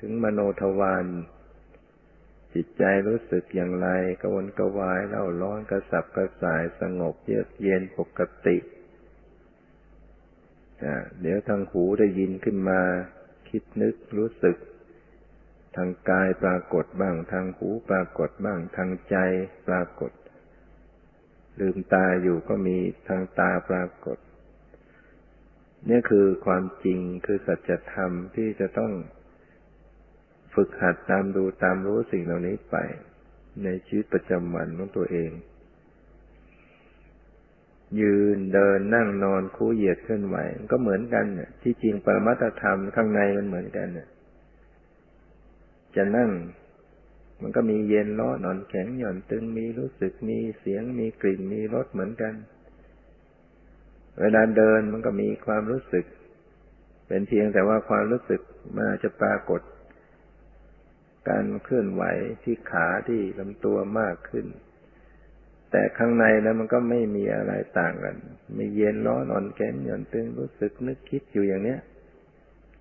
[0.00, 1.04] ถึงมโนทวาร
[2.60, 3.88] จิตใจรู้สึกอย่างไร
[4.22, 8.56] กวนกวายเล่าร้อนกระสับกระส่ายสงบเยือกเย็นปกติ
[11.20, 12.80] เดี๋ยวทางหูได้ยินขึ้นมา
[13.48, 14.56] คิดนึกรู้สึก
[15.76, 19.16] ทางกายปรากฏบ้าง ทางหูปรากฏบ้าง ทางใจ
[19.68, 20.12] ปรากฏ
[21.60, 24.18] ลืมตาอยู่ก็มีทางตาปรากฏ
[25.90, 28.92] นี่คือความจริงคือสัจธรรมที่จะต้อง
[30.58, 32.76] ฝึกหัดตามดูตามรู้สิ่งเหล่านี้ไป
[33.64, 35.30] ในชีวิตประจำวันของตัวเอง
[38.00, 40.36] ยืนเดินนั่งนอนคู่เหยียดเคลื่อนไหว
[40.70, 44.08] ก็เหมือนกันเนี่ยที่จริงปรมัตธรรมข้างในมันเหมือนกันเนี่ย
[45.96, 46.30] จะนั่ง
[47.42, 52.34] มันก็มีเย็นร้อนอ่อนแข็งหย่อนตึงมีรู้สึกมีเสียงมีกลิ่นมีรสเหมือนกัน
[54.20, 56.04] เวลาเดินมันก็มีความรู้สึก
[57.08, 58.40] เป็นเพียงแต่ว่าความรู้สึก
[58.78, 59.62] มาจะปรากฏ
[61.28, 62.02] การเคลื่อนไหว
[62.42, 64.46] ที่ขาที่ลำตัวมากขึ้น
[65.70, 68.16] แต่ข้างในนะมันก็ไม่มีอะไรต่างกัน
[68.54, 71.80] ไม่เย็นร้อนอ่อนแข็งหย่อนตึงรู้สึกนึกคิดอยู่อย่างเนี้ย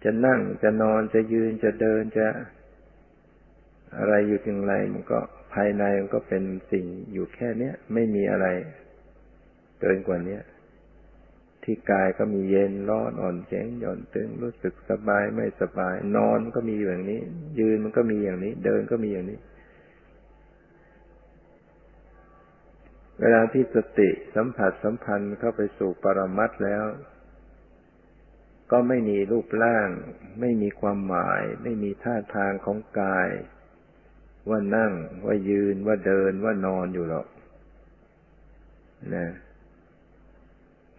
[0.03, 2.27] จะนั่งจะนอนจะยืนจะเดินจะ
[3.97, 5.19] อะไรอยู่อย่างไรมันก็
[5.53, 8.47] ภายในมันก็เป็นสิ่งอยู่แค่เนี้ยไม่มีอะไร
[9.79, 10.41] เกินกว่าเนี้ย
[11.69, 17.21] ที่กายก็มีเย็นร้อนอ่อนแข็งหย่อนตึงรู้สึกสบายไม่สบาย นอนก็มีอย่างนี้
[17.59, 19.39] ยืนมันก็มีอย่างนี้ เดินก็มีอย่างนี้
[23.19, 26.83] เวลาที่สติสัมผัสสัมพันธ์เข้าไปสู่ปรมัตแล้ว
[28.71, 29.89] ก็ไม่มีรูปร่าง
[30.39, 33.29] ไม่มีความหมาย ไม่มีท่าทางของกาย
[34.49, 34.93] ว่านั่ง
[35.25, 37.27] ว่ายืนว่าเดินว่านอนอยู่หรอก
[39.15, 39.27] นะ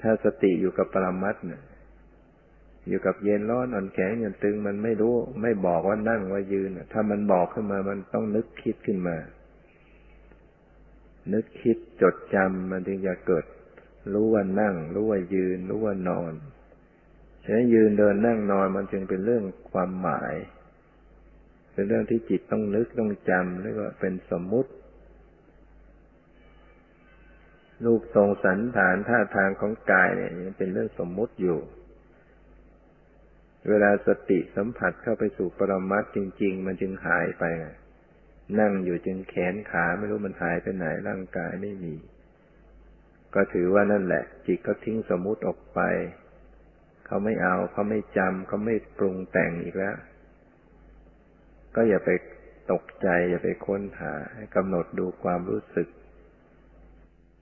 [0.01, 1.63] ถ้าสติอยู่กับปรมัตเนี่ย
[2.89, 9.17] อยู่กับเย็นร้อนอ่อนแข็งอย่างตึงมันไม่รู้ ไม่บอกว่านั่งว่ายืนถ้ามันบอกขึ้นมามันต้องนึกคิดขึ้นมา
[11.33, 13.45] นึกคิดจดจำมันถึงจะเกิด
[14.13, 16.33] รู้ว่านั่ง รู้ว่ายืน รู้ว่านอน
[17.45, 20.35] ฉะนั้นยืนเดินนั่งนอนมันจึงเป็นเรื่องความหมาย
[21.73, 24.71] เป็นเรื่องที่จิตต้องนึกต้องจำเรียกว่าเป็นสมมุติ
[27.85, 31.59] รูปทรงสันฐานท่าทางของกายเนี่ยยังเป็นเรื่องสมมุติอยู่
[33.69, 37.45] เวลาสติสัมผัสเข้าไปสู่ปรมัตจริง ๆ มันจึงหายไป
[38.61, 41.95] นั่งอยู่จึงแขนขาไม่รู้มันหายไปไหนร่างกายไม่มี
[43.35, 45.81] ก็ถือว่านั่นแหละ จิตก็ทิ้งสมมุติออกไป
[47.07, 49.97] เขาไม่เอาเขาไม่จำเขาไม่ปรุงแต่งอีกแล้ว
[51.75, 52.11] ก็อย่าไป
[52.73, 54.15] ตกใจอย่าไปค้นหา
[54.55, 55.89] กำหนดดูความรู้สึก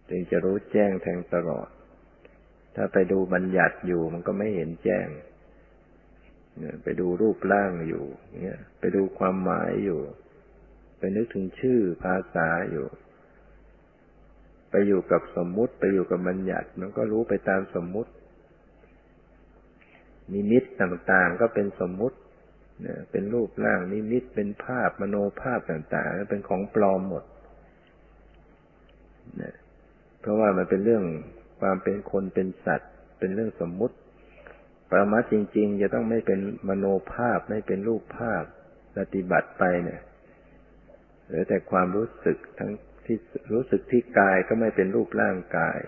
[0.09, 1.69] จึงจะรู้แจ้งแทงตลอด
[2.77, 5.09] ถ้าไปดูบัญญัติอยู่มันก็ไม่เห็นแจ้ง
[6.83, 8.05] ไปดูรูปร่างอยู่
[8.43, 10.01] เนี่ยไปดูความหมายอยู่
[10.99, 12.87] ไปนึกถึงชื่อภาษาอยู่
[14.71, 18.11] ไปอยู่กับสมมุติ ไปอยู่กับบัญญัติ มันก็รู้ไปตามสมมุติ
[20.33, 22.19] นิมิตต่างๆก็เป็นสมมุติ
[22.83, 27.25] เนี่ยเป็นรูปร่างนิมิตเป็นภาพมโนภาพต่างๆเป็นของปลอมหมด
[30.27, 31.05] เพราะว่ามันเป็นเรื่อง
[31.61, 33.97] ความเป็นคนเป็นสัตว์ เป็นเรื่องสมมุติ
[34.91, 38.43] ปรมาจริง ๆ จะต้องไม่เป็นมโนภาพไม่เป็นรูปภาพ
[38.99, 40.01] ปฏิบัติไปเนี่ย
[41.29, 42.73] หรือแต่ความรู้สึกทั้ง
[43.07, 43.19] ที่
[43.53, 45.79] รู้สึกที่กายก็ไม่เป็นรูปร่างกาย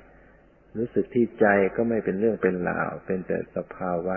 [0.78, 1.46] รู้สึกที่ใจ
[1.76, 4.16] ก็ไม่เป็นเรื่องเป็นราว เป็นแต่สภาวะ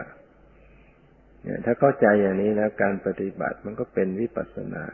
[1.43, 4.85] เนี่ยถ้าเข้าใจอย่างนี้แล้วการปฏิบัติมันก็เป็นวิปัสสนา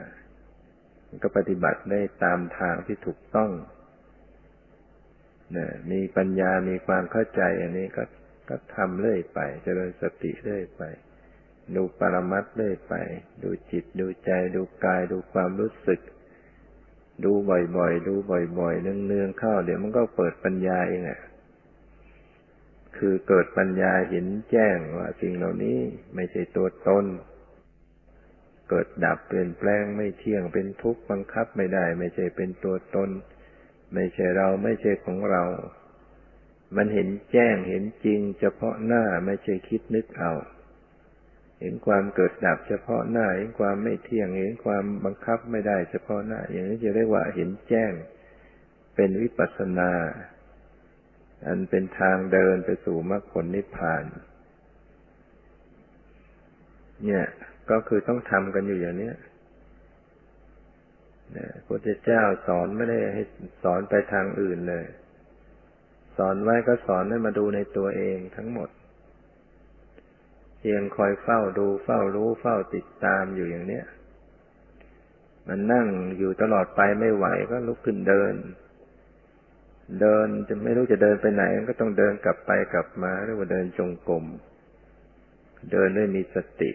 [1.09, 3.51] มันก็ปฏิบัติได้ตามทางที่ถูกต้อง
[5.91, 8.03] มีปัญญามีความเข้าใจ อันนี้ก็
[8.49, 10.83] ก็ทำเรื่อยไป เจริญสติเรื่อยไป
[11.75, 12.93] ดูปรมัตเรื่อยไป
[13.43, 15.99] ดูจิตดูใจ ดูกายดูความรู้สึก
[17.23, 18.13] ดูบ่อยๆ ดู
[18.59, 21.21] บ่อยๆ เนืองๆเข้า เดี๋ยวมันก็เปิดปัญญาเองอะ
[22.97, 25.77] คือเกิดปัญญาเห็นแจ้งว่าสิ่งเหล่านี้
[26.15, 27.05] ไม่ใช่ตัวตน
[28.69, 33.09] เกิดดับเปลี่ยนแปลงไม่เที่ยงเป็นทุกข์บังคับไม่ได้ ไม่ใช่เป็นตัวตน
[33.93, 35.43] ไม่ใช่เราไม่ใช่ของเรา
[36.75, 40.33] มันเห็นแจ้งเห็นจริง เฉพาะหน้าไม่ใช่คิดนึกเอา
[41.61, 47.91] เห็นความเกิดดับเฉพาะหน้า เห็นความไม่เที่ยง เห็นความบังคับไม่ได้เฉพาะหน้า อย่างนี้จะเรียกว่าเห็นแจ้ง
[48.95, 49.91] เป็นวิปัสสนา
[51.47, 54.03] อันเป็นทางเดินไปสู่มรรคผลนิพพาน
[57.05, 57.25] เนี่ย
[57.69, 59.11] ก็คือต้องทำกันอยู่อย่างนี้
[61.33, 63.23] พระพุทธเจ้าสอนไม่ได้ให้
[63.63, 64.85] สอนไปทางอื่นเลย
[66.17, 68.69] สอนไว้ก็สอนให้มาดูในตัวเองทั้งหมด
[70.59, 73.85] เพียงคอยเฝ้าดูเฝ้ารู้เฝ้าติดตามอยู่อย่างเนี้ย
[75.47, 75.87] มันนั่ง
[76.17, 78.33] อยู่ตลอดไปไม่ไหวก็ลุกขึ้นเดิน
[80.01, 84.25] เดินจะไม่รู้จะเดินไปไหนก็ต้องเดินกลับไปกลับมาเรียกว่าเดินจงกรม
[85.71, 86.71] เดินด้วยมีสติ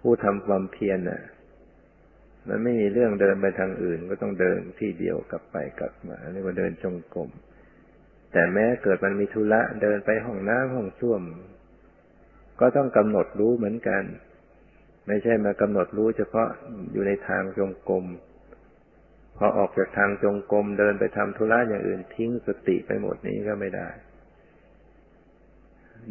[0.00, 1.22] ผู้ทำความเพียรน่ะ
[2.48, 7.30] มันไม่มีเรื่องเดินไปทางอื่น ก็ต้องเดินที่เดียวกลับไปกลับมาเรียกว่าเดินจงกรม
[8.32, 11.22] แต่แม้เกิดมันมีธุระเดินไปห้องน้ำห้องส้วม
[12.60, 14.04] ก็ต้องกำหนดรู้เหมือนกัน
[15.06, 16.48] ไม่ใช่มากำหนดรู้เฉพาะ
[16.92, 18.04] อยู่ในทางจงกรม
[19.36, 23.88] พอออกจากทางจงกรมเดินไปทำธุระอย่างอื่นทิ้งสติไปหมดนี้ก็ไม่ได้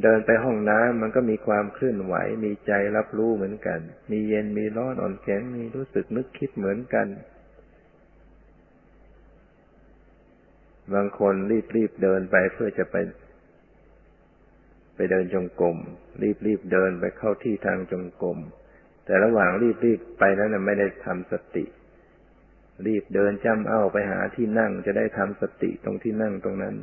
[0.02, 3.80] เดินไปห้องน้ำมันก็มีความเคลื่อนไหว มีใจรับรู้เหมือนกัน
[4.12, 7.08] มีเย็นมีร้อนอ่อนแข็งมีรู้สึกนึกคิดเหมือนกัน
[10.94, 12.96] บางคนรีบรีบเดินไปเพื่อจะไป
[14.96, 15.78] ไปเดินจงกรม
[16.24, 18.40] รีบรีบเดินไปเข้าที่ทางจงกรม
[19.06, 21.66] แต่ระหว่างรีบรีบไปนั้นไม่ได้ทำสติ
[22.88, 26.76] รีบเดินจ้ำเอ้าไปหาที่นั่งจะได้ทำสติตรงที่นั่งตรงนั้น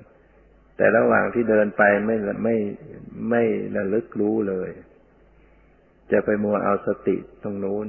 [0.81, 2.57] แต่ระหว่างที่เดินไปไม่ไม่
[3.31, 3.43] ไม่
[3.77, 4.71] ระลึกรู้เลย
[6.13, 7.89] จะไปมัวเอาสติตรงนู้น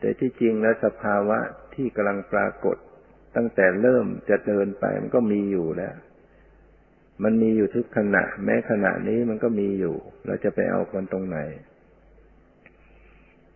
[0.00, 1.38] แต่ที่จริงแล้วสภาวะ
[1.74, 2.76] ที่กำลังปรากฏ
[3.36, 5.94] ตั้งแต่เริ่มจะเดินไปมันก็มีอยู่แล้ว
[7.24, 9.96] มันมีอยู่ทุกขณะ แม้ขณะนี้มันก็มีอยู่
[10.26, 11.38] เราจะไปเอาคนตรงไหน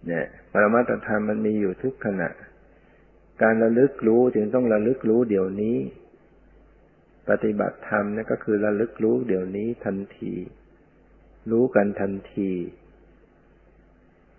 [0.07, 2.29] เนี่ย ปรมัตธรรมมันมีอยู่ทุกขณะ
[3.43, 5.79] การระลึกรู้จึงต้องระลึกรู้เดี๋ยวนี้
[7.29, 10.35] ปฏิบัติธรรมนี่ก็คือระลึกรู้เดี๋ยวนี้ทันที
[11.51, 12.51] รู้กันทันที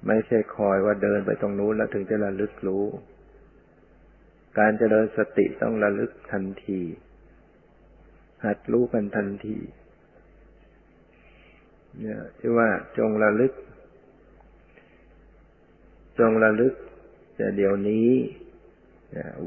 [0.08, 2.86] ไม่ใช่คอยว่าเดินไปตรงนู้นแล้วถึงจะระลึกรู้
[4.60, 6.82] การเจริญสติต้องระลึกทันที
[8.46, 9.58] หัดรู้กันทันที
[12.00, 13.54] เนี่ยที่ว่าจงระลึก
[16.20, 16.74] จงระลึก
[17.36, 18.10] แต่เดี๋ยวนี้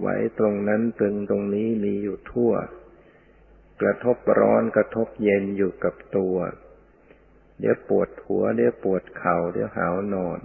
[0.00, 2.52] ไว้ตรงนั้นตึงตรงนี้มีอยู่ทั่ว
[3.80, 6.36] กระทบร้อนกระทบเย็นอยู่กับตัว
[7.60, 10.40] เดี๋ยวปวดหัว เดี๋ยวปวดเข่าเดี๋ยวหาวนอน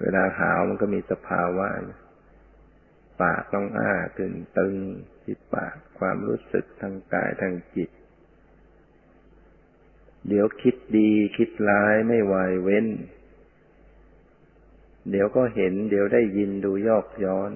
[0.00, 1.68] เวลาหาวมันก็มีสภาวะ
[3.20, 4.74] ปากต้องอ้าตึงตึง
[5.22, 7.90] ที่ปากความรู้สึกทางกายทางจิต
[10.28, 12.86] เดี๋ยวคิดดีคิดร้ายไม่วายเว้น
[15.10, 17.50] เดี๋ยวก็เห็น เดี๋ยวได้ยินดูยอกย้อน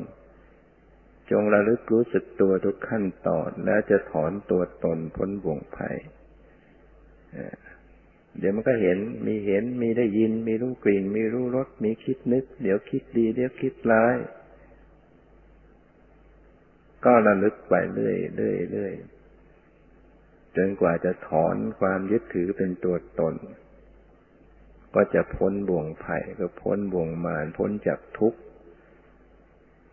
[1.31, 5.97] จงระลึกรู้สึกตัวทุกขั้นตอน แล้วจะถอนตัวตนพ้นบ่วงภัย
[8.39, 14.17] เดี๋ยวมันก็เห็น มีเห็น มีได้ยิน มีรู้กลิ่น มีรู้รส มีคิดนึก เดี๋ยวคิดดี เดี๋ยวคิดร้าย
[17.05, 18.93] ก็ระลึกไปเรื่อยเรื่อยเรื่อย
[20.57, 23.35] จนกว่าจะถอนความยึดถือเป็นตัวตน
[24.95, 28.41] ก็จะพ้นบ่วงภัยก็พ้นบ่วงมารพ้นจากทุกข์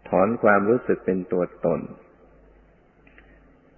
[0.08, 1.80] ถอนความรู้สึกเป็นตัวตน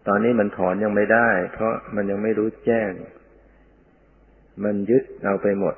[0.07, 2.91] ตอนนี้มันถอนยังไม่ได้ เพราะมันยังไม่รู้แจ้ง
[4.63, 5.75] มันยึดเราไปหมด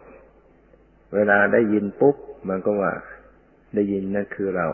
[1.15, 2.15] เวลาได้ยินปุ๊บ
[2.49, 2.93] มันก็ว่า
[3.75, 4.67] ได้ยินนั่นคือเรา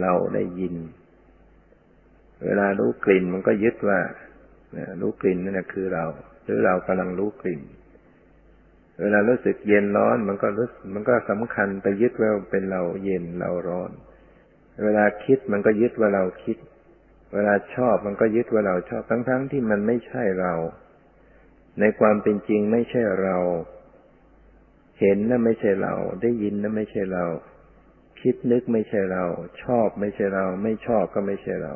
[0.00, 0.74] เราได้ยิน
[2.44, 4.00] เวลารู้กลิ่นมันก็ยึดว่า
[5.00, 6.04] รู้กลิ่นนั่นคือเรา
[6.44, 7.60] หรือเรากำลังรู้กลิ่น
[9.00, 13.90] เวลารู้สึกเย็นร้อน มันก็รู้มันก็สำคัญไปยึดว่าเป็นเราเย็นเราร้อน
[14.84, 16.56] เวลาคิดมันก็ยึดว่าเราคิด
[17.34, 20.54] เวลาชอบมันก็ยึดว่าเราชอบทั้งๆทที่มันไม่ใช่เรา
[21.80, 23.36] ในความเป็นจริงไม่ใช่เรา
[25.00, 27.26] เห็นนั่นไม่ใช่เรา ได้ยินนั่นไม่ใช่เรา
[28.22, 29.24] คิดนึกไม่ใช่เรา
[29.64, 31.74] ชอบไม่ใช่เรา ไม่ชอบก็ไม่ใช่เรา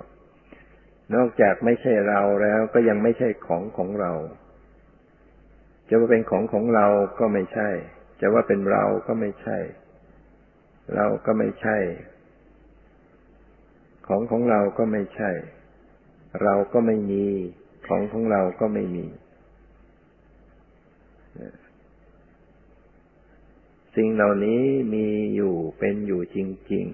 [1.14, 4.12] นอกจากไม่ใช่เราแล้วก็ยังไม่ใช่ของของเรา
[5.88, 6.86] จะว่าเป็นของของเรา
[7.18, 7.68] ก็ไม่ใช่
[8.20, 9.58] จะว่าเป็นเราก็ไม่ใช่
[10.94, 11.76] เราก็ไม่ใช่
[14.08, 15.30] ของของเราก็ไม่ใช่
[16.42, 17.24] เราก็ไม่มี
[17.86, 19.06] ของของเราก็ไม่มี
[23.96, 24.62] สิ่งเหล่านี้
[24.94, 26.38] มีอยู่เป็นอยู่จ
[26.72, 26.86] ริง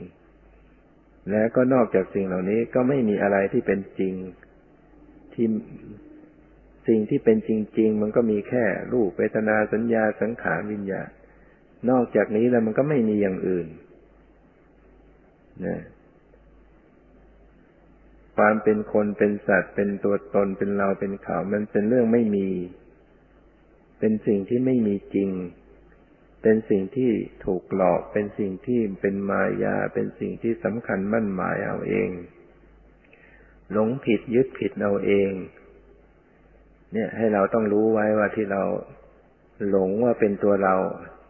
[0.60, 4.14] ๆ และก็นอกจากสิ่งเหล่านี้ก็ไม่มีอะไรที่เป็นจริง
[5.34, 5.46] ที่
[6.88, 11.08] สิ่งที่เป็นจริง ๆ มันก็มีแค่รูปเวทนาสัญญาสังขารวิญญาณ
[11.90, 13.66] นอกจากนี้แล้วมันก็ไม่มีอย่างอื่น
[15.66, 15.78] นะ
[18.44, 22.48] ความเป็นคนเป็นสัตว์ เป็นตัวตนเป็นเราเป็นเขา มันเป็นเรื่องไม่มี
[23.98, 25.30] เป็นสิ่งที่ไม่มีจริง
[26.42, 27.10] เป็นสิ่งที่
[27.44, 32.10] ถูกหลอก เป็นสิ่งที่เป็นมายา เป็นสิ่งที่สำคัญมั่นหมายเอาเอง
[33.72, 35.30] หลงผิดยึดผิดเอาเอง
[36.92, 38.62] เนี่ย ให้เราต้องรู้ไว้ว่าที่เรา
[39.68, 40.76] หลงว่าเป็นตัวเรา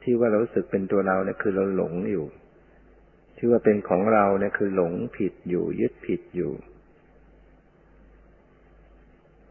[0.03, 2.27] ที่ว่าเรารู้สึกเป็นตัวเราเนี่ยคือเราหลงอยู่
[3.37, 6.53] ที่ว่าเป็นของเราเนี่ยคือหลงผิดอยู่ยึดผิดอยู่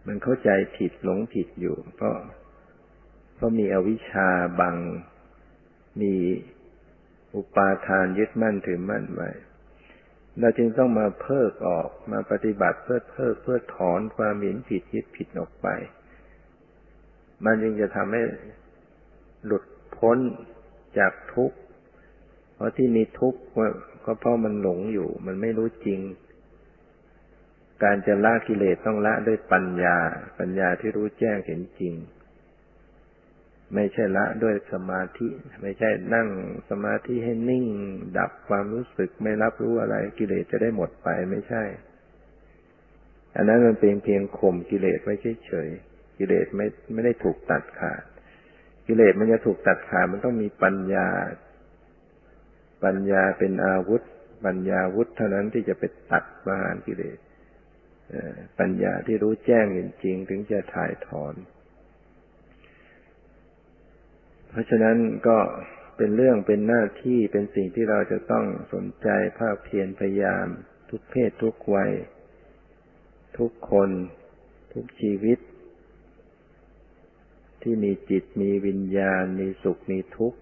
[0.07, 2.15] มันเข้าใจผิดหลงผิดอยู่ เพราะ
[3.35, 4.29] เพราะมีอวิชชา
[4.59, 4.75] บัง
[6.01, 6.13] มี
[7.35, 9.29] อุปาทานยึดมั่นถือมั่นไว้
[10.39, 15.67] เราจึงต้องมาเพิกออกมาปฏิบัติเพื่อเพิกเพื่อถอนความเห็นผิดยึดผิดออกไป
[17.45, 18.23] มันจึงจะทำให้
[19.45, 19.63] หลุด
[19.97, 20.17] พ้น
[20.97, 21.57] จากทุกข์
[22.55, 23.39] เพราะที่มีทุกข์
[24.05, 25.99] ก็เพราะมันหลงอยู่ มันไม่รู้จริง
[27.83, 29.97] การจะละกิเลสต้องละด้วยปัญญา
[30.39, 31.95] ปัญญาที่รู้แจ้งเห็นจริง
[33.75, 35.27] ไม่ใช่ละด้วยสมาธิ
[35.61, 36.27] ไม่ใช่นั่ง
[36.69, 37.65] สมาธิให้นิ่ง
[38.17, 41.63] ดับความรู้สึกไม่รับรู้อะไร กิเลสจะได้หมดไปไม่ใช่
[43.35, 45.13] อันนั้นมันเป็นเพียงข่มกิเลสไว้
[45.45, 48.03] เฉยๆกิเลสไม่ไม่ได้ถูกตัดขาด
[48.87, 51.07] กิเลสมันจะถูกตัดขาดมันต้องมีปัญญา
[52.83, 54.01] ปัญญาเป็นอาวุธ
[54.45, 57.17] ปัญญาวุธเท่านั้นที่จะไปตัดประหารกิเลส
[58.59, 61.35] ปัญญาที่รู้แจ้งจริงๆถึงจะถ่ายถอน
[64.49, 64.97] เพราะฉะนั้น
[65.27, 65.37] ก็
[65.97, 69.07] เป็นเรื่องเป็นหน้าที่เป็นสิ่งที่เราจะต้องสนใจ
[69.39, 70.47] ภาคเพียรพยายาม
[70.89, 71.91] ทุกเพศทุกวัย
[73.37, 73.89] ทุกคน
[74.73, 75.39] ทุกชีวิต
[77.61, 80.39] ที่มีจิตมีวิญญาณ มีสุขมีทุกข์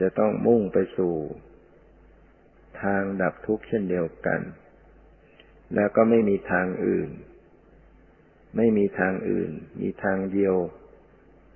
[0.00, 1.14] จะต้องมุ่งไปสู่
[2.82, 4.40] ทางดับทุกข์เช่นเดียวกัน
[5.74, 7.10] แล้วก็ไม่มีทางอื่น
[8.56, 9.50] ไม่มีทางอื่น
[9.80, 10.54] มีทางเดียว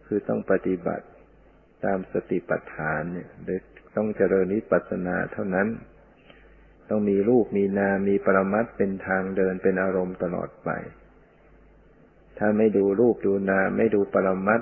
[0.07, 1.07] คือต้องปฏิบัติ
[1.85, 3.29] ตามสติปัฏฐานเนี่ย
[3.97, 5.69] ต้องเจริญนิพพานาเท่านั้น
[6.91, 10.71] ต้องมีรูปมีนามมีปรมัตเป็นทางเดินเป็นอารมณ์ตลอดไป
[12.39, 14.61] ถ้าไม่ดูรูปดูนามไม่ดูปรมัต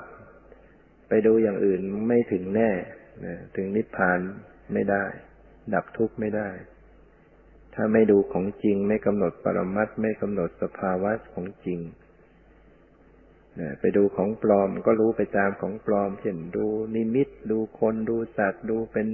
[1.09, 2.71] ไปดูอย่างอื่นไม่ถึงแน่
[3.55, 4.19] ถึงนิพพาน
[4.73, 5.05] ไม่ได้
[5.73, 6.49] ดับทุกข์ไม่ได้
[7.75, 11.79] ถ้าไม่ดูของจริง ไม่กำหนดปรมัตไม่กำหนดสภาวะของจริง
[13.79, 16.65] ไปดูของปลอมก็รู้ไปตามของปลอม เช่นดู
[16.95, 19.07] นิมิต ดูคนดูสัตว์ ดูเป็น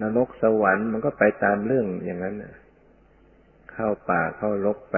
[0.00, 2.36] นรกสวรรค์มันก็ไปตามเรื่องอย่างนั้น
[3.72, 4.96] เข้าป่าเข้าลกไป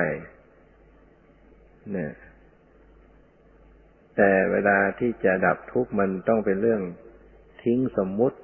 [1.93, 2.13] เนี่ย
[4.17, 6.83] แต่เวลาที่จะดับทุกข์มันต้องเป็นเรื่อง
[7.63, 8.39] ทิ้งสมมุติ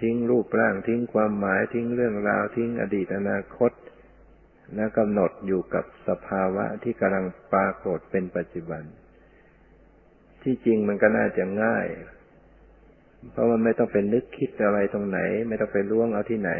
[0.00, 3.72] ทิ้งรูปร่างทิ้งความหมายทิ้งเรื่องราวทิ้งอดีตอนาคต
[4.74, 8.82] และกำหนดอยู่กับสภาวะที่กำลังปรากฏเป็นปัจจุบัน
[10.42, 11.86] ที่จริงมันก็น่าจะง่าย
[13.30, 16.50] เพราะมันไม่ต้องเป็นนึกคิดอะไรตรงไหน ไม่ต้องไปล่วงเอาที่ไหน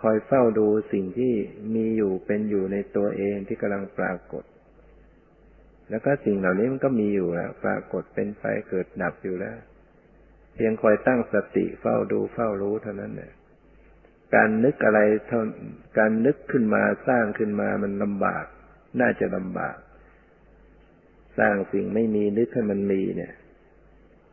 [0.00, 1.34] คอยเฝ้าดูสิ่งที่
[1.74, 4.44] มีอยู่เป็นอยู่ในตัวเองที่กำลังปรากฏ
[5.90, 9.56] แล้วก็สิ่งเหล่านี้มันก็มีอยู่แล้วปรากฏเป็นไปเกิดดับอยู่แล้ว
[10.54, 13.32] เพียงคอยตั้งสติเฝ้าดูเฝ้ารู้เท่านั้นเนี่ย
[14.34, 15.40] การนึกอะไรเท่า
[15.98, 18.44] การนึกขึ้นมาสร้างขึ้นมามันลำบาก
[19.00, 19.76] น่าจะลำบาก
[21.38, 23.32] สร้างสิ่งไม่มีนึกให้มันมีเนี่ย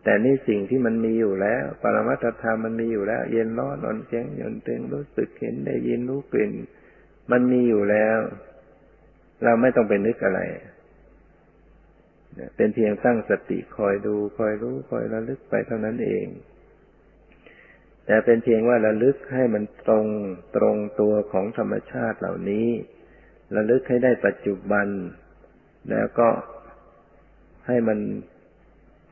[0.04, 6.54] แต่นี่สิ่งที่มันมีอยู่แล้ว ปรมัตถธรรมมันมีอยู่แล้ว เย็นร้อนอ่อนแข็งหย่อนตึงรู้สึกเห็นได้ยินรู้กลิ่น
[7.32, 8.20] มันมีอยู่แล้ว
[9.44, 10.42] เราไม่ต้องไปนึกอะไร
[12.56, 16.28] เป็นเพียงตั้งสติคอยดูคอยรู้คอยระลึกไปเท่านั้นเอง
[18.06, 20.08] แต่เป็นเพียงว่าระลึกให้มันตรง
[20.56, 22.68] ตรงตัวของธรรมชาติเหล่านี้
[23.56, 24.88] ระลึกให้ได้ปัจจุบัน
[25.90, 26.30] แล้วก็
[27.68, 28.00] ให้มัน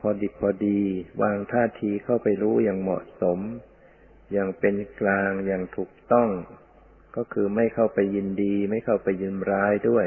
[0.00, 0.80] พอดิบพอดี
[1.22, 3.38] วางท่าทีเข้าไปรู้อย่างเหมาะสม
[4.32, 6.28] อย่างเป็นกลางอย่างถูกต้อง
[7.16, 10.06] ก็คือไม่เข้าไปยินดี ไม่เข้าไปยินร้ายด้วย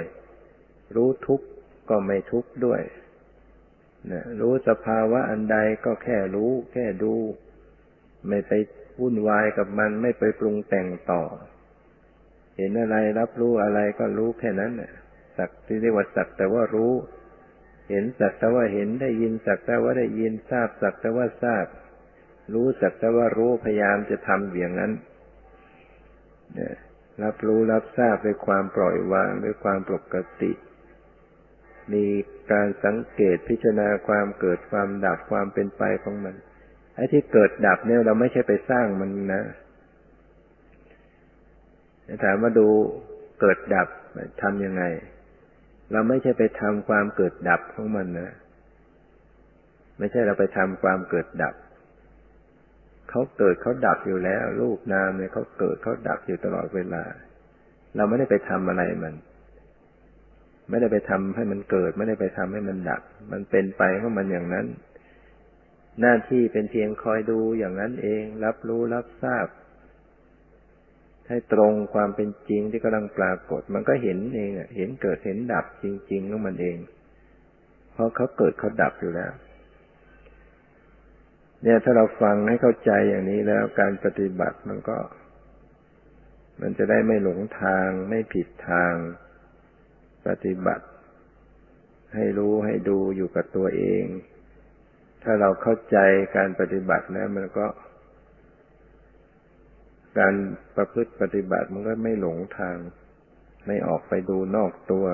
[0.96, 1.46] รู้ทุกข์
[1.90, 2.82] ก็ไม่ทุกข์ด้วย
[4.12, 7.14] นะรู้สภาวะอันใดก็แค่รู้ แค่ดู
[8.28, 8.52] ไม่ไป
[9.00, 11.24] วุ่นวายกับมันไม่ไปปรุงแต่งต่อ
[12.58, 14.72] เห็นอะไรรับรู้อะไรก็รู้แค่นั้น
[15.38, 16.94] สักที่เรียกว่าสักแต่ว่ารู้
[17.90, 21.66] เห็นสักแต่ว่าเห็นได้ยินสักแต่ว่าได้ยินทราบสักแต่ว่าทราบ
[22.54, 24.92] รู้สักแต่ว่ารู้พยายามจะทำอย่างนั้น
[27.24, 30.52] รับรู้รับทราบด้วยความปล่อยวางด้วยความปกติ
[31.94, 32.06] มี
[32.52, 36.36] การสังเกตพิจารณาความเกิดความดับความเป็นไปของมัน
[36.96, 39.44] ไอ้ที่เกิดดับเนี่ยเราไม่ใช่ไปสร้างมันนะ
[42.24, 42.68] ถามมาดู
[43.42, 43.88] เกิดดับ
[44.42, 44.84] ทำยังไง
[45.92, 48.32] เราไม่ใช่ไปทำความเกิดดับของมันนะ
[50.00, 51.56] ไม่ใช่เราไปทำความเกิดดับ
[53.10, 57.04] เขาเกิดเขาดับอยู่แล้ว รูปนามเนี่ยเขาเกิดเขาดับอยู่ตลอดเวลา
[57.96, 59.14] เราไม่ได้ไปทำอะไรมัน
[60.70, 63.02] ไม่ได้ไปทำให้มันเกิด ไม่ได้ไปทำให้มันดับ
[63.32, 64.66] มันเป็นไปของมันอย่างนั้น
[66.02, 69.48] หน้าที่เป็นเพียงคอยดูอย่างนั้นเอง รับรู้รับทราบ
[71.30, 76.78] ให้ตรงความเป็นจริงที่กำลังปรากฏ มันก็เห็นเองเห็นเกิดเห็นดับจริงๆของมันเอง
[77.94, 79.32] เพราะเขาเกิดเขาดับอยู่แล้ว
[81.64, 84.98] เนี่ยถ้าเราฟังให้เข้าใจอย่างนี้แล้วการปฏิบัติมันก็
[86.62, 88.94] มันจะได้ไม่หลงทางไม่ผิดทาง
[90.28, 90.86] ปฏิบัติ
[92.16, 94.04] ให้รู้ให้ดูอยู่กับตัวเอง
[95.24, 95.98] ถ้าเราเข้าใจ
[96.36, 97.68] การปฏิบัติแล้วมันก็
[100.20, 100.34] การ
[100.76, 102.78] ประพฤติปฏิบัติมันก็ไม่หลงทาง
[103.68, 105.06] ไม่ออกไปดูนอกตัว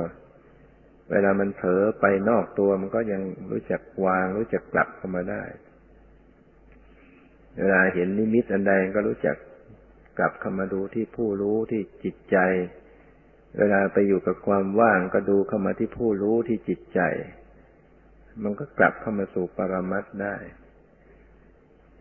[1.11, 5.43] เวลามันเผลอไปนอกตัวมันก็ยังรู้จักวาง รู้จักกลับเข้ามาได้
[7.57, 9.37] เวลาเห็นนิมิตอันใดก็รู้จัก
[10.17, 12.37] กลับเข้ามาดูที่ผู้รู้ที่จิตใจ
[13.57, 16.99] เวลาไปอยู่กับความว่างก็ดูเข้ามาที่ผู้รู้ที่จิตใจ
[18.43, 20.35] มันก็กลับเข้ามาสู่ปรมัตได้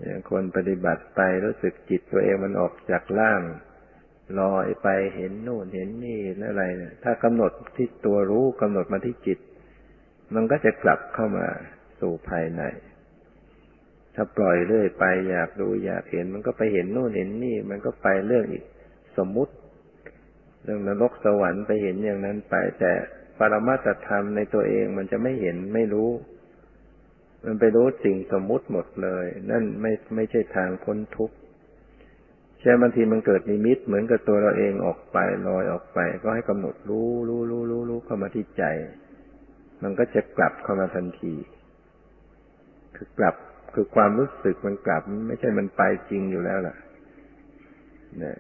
[0.02, 3.42] อย่างคนปฏิบัติไปรู้สึกจิตตัวเองมันออกจากล่าง
[4.40, 9.38] ลอยไปเห็นโน่นเห็นนี่อะไรเนี่ยถ้ากำหนดที่ตัวรู้กำหนดมาที่จิต
[10.34, 11.46] มันก็จะกลับเข้ามา
[12.00, 12.62] สู่ภายใน
[14.14, 18.64] ถ้าปล่อยเรื่อยไปอยากดูอยากเห็น มันก็ไปเห็นโน่นเห็นนี่ มันก็ไปเรื่องอีก
[19.18, 19.52] สมมุติ
[20.64, 22.92] เรื่องนรกสวรรค์ไปเห็นอย่างนั้นไป แต่
[23.38, 26.10] ปรมาตธรรมในตัวเองมันจะไม่เห็นไม่รู้
[27.44, 31.36] มันไปรู้สิ่งสมมุติหมดเลย นั่นไม่ไม่ใช่ทางพ้นทุกข์
[32.60, 38.64] ใช่บางทีมันเกิดนิมิตเหมือนกับตัวเราเองออกไปลอยออกไป ก็ให้กำหนดรู้รู้รู้รู้รู้เข้ามาที่ใจ
[39.82, 41.34] มันก็จะกลับเข้ามาทันที
[42.96, 43.34] คือกลับ
[43.74, 46.76] คือความรู้สึกมันกลับ ไม่ใช่มันไปจริงอยู่แล้วล่ะ
[48.18, 48.38] เนี่ย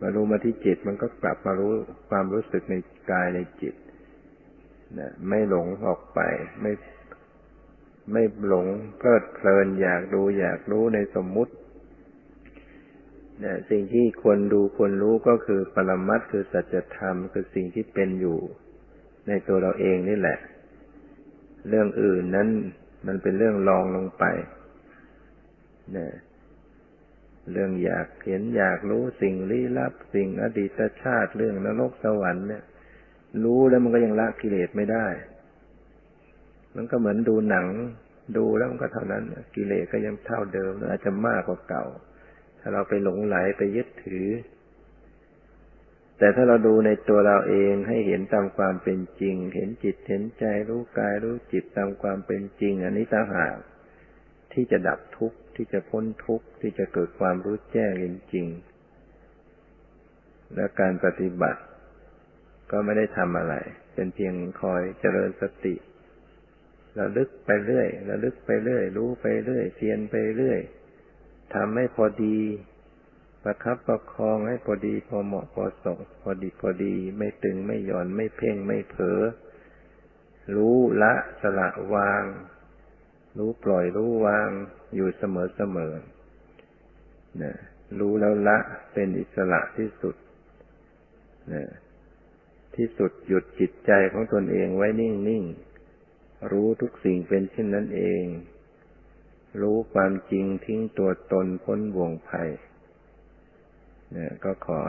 [0.00, 1.72] มารู้มาที่จิตมันก็กลับมารู้
[2.10, 2.74] ความรู้สึกใน
[3.10, 3.74] กายในจิต
[4.98, 6.20] นะไม่หลงออกไป
[6.62, 6.72] ไม่
[8.12, 8.66] ไม่หลง
[8.98, 11.52] เพลิดเพลินอยากดูอยากรู้ในสมมุติ
[13.44, 18.38] นะสิ่งที่ควรดูควรรู้ก็คือปรมัตคือสัจธรรมคือสิ่งที่เป็นอยู่
[19.28, 20.38] ในตัวเราเองนี่แหละ
[21.68, 22.48] เรื่องอื่นนั้น
[23.06, 24.24] มันเป็นเรื่องรองลงไป
[25.96, 26.06] นะ
[27.52, 32.62] เรื่องอยากเห็นอยากรู้สิ่งลี้ลับ สิ่งอดีตชาติเรื่องนรกสวรรค์เนี่ย
[33.44, 35.06] รู้แล้วมันก็ยังละกิเลสไม่ได้
[36.76, 37.66] มันก็เหมือนดูหนัง
[38.36, 39.24] ดูแล้วมันก็เท่านั้น
[39.54, 41.84] กิเลสก็ยังเท่าเดิมอาจจะมากกว่าเก่า
[42.60, 44.28] ถ้าเราไปหลงไหลไปยึดถือ
[46.18, 53.56] แต่ถ้าเราดูในตัวเราเองให้เห็นตามความเป็นจริง เห็นจิตเห็นใจรู้กายรู้จิตตามความเป็นจริง อันนี้ต่างหาก
[54.52, 61.60] ที่จะดับทุกข์ ที่จะพ้นทุกข์ที่จะเกิดความรู้แจ้งจริงๆและการปฏิบัติ
[62.70, 63.54] ก็ไม่ได้ทำอะไร
[63.94, 65.74] เป็นเพียงคอยเจริญสติ
[66.98, 70.60] ระลึกไปเรื่อยระลึกไปเรื่อย รู้ไปเรื่อยเพียนไปเรื่อย
[71.54, 72.38] ทำให้พอดี
[73.42, 79.20] ประคับประคองให้พอดี พอเหมาะพอสมพอดีพอดี ไม่ตึงไม่หย่อนไม่เพ่งไม่เผลอ
[80.54, 82.24] รู้ละสละวาง
[83.38, 84.50] รู้ปล่อยรู้วาง
[84.94, 85.92] อยู่เสมอเสมอ
[87.42, 87.52] นะ
[87.98, 88.58] รู้แล้วละ
[88.92, 90.16] เป็นอิสระที่สุด
[91.52, 91.64] นะ
[92.76, 95.44] ที่สุดหยุดจิตใจของตนเองไว้นิ่งนิ่ง
[96.52, 98.24] รู้ทุกสิ่งเป็นเช่นนั้นเอง
[99.60, 102.50] รู้ความจริงทิ้งตัวตนพ้นวงภัย
[104.12, 104.80] เนี่ยก็ขอ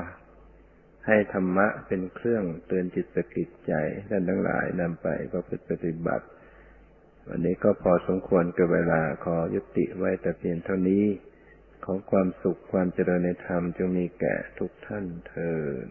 [1.06, 3.74] ให้ธรรมะเป็นเครื่องเตือนจิตสกิดใจ
[4.10, 6.26] ท่านทั้งหลายนำไปประก็ปฏิบัติ
[7.32, 11.06] วันนี้ก็พอสมควรกับเวลาขอยุติไว้แต่เพียงเท่านี้
[11.84, 15.54] ขอความสุขความเจริญในธรรมจงมีแก่ทุกท่านเถิ
[15.86, 15.88] ด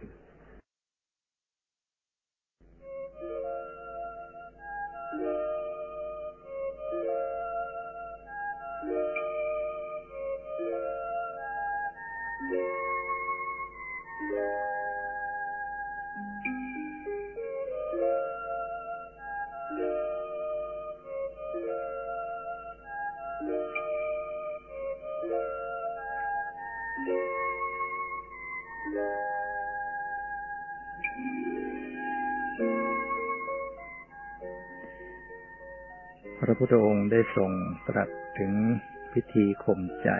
[39.38, 40.10] ธีข่มใจ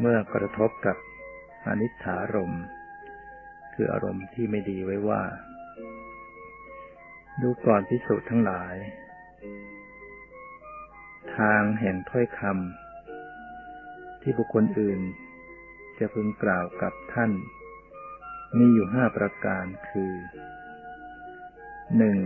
[0.00, 0.96] เมื่อกระทบกับ
[1.66, 2.56] อนิถารม
[3.74, 5.22] คืออารมณ์ที่ไม่ดีไว้ว่า
[7.42, 8.74] ดูก่อนพิสูจน์ทั้งหลาย
[11.36, 15.00] ทางแห่งถ้อยคำที่บุคคลอื่น
[15.98, 17.30] จะพึงกล่าวกับท่าน
[18.58, 20.12] มีอยู่ห้าประการคือ
[21.98, 22.18] หนึ่ง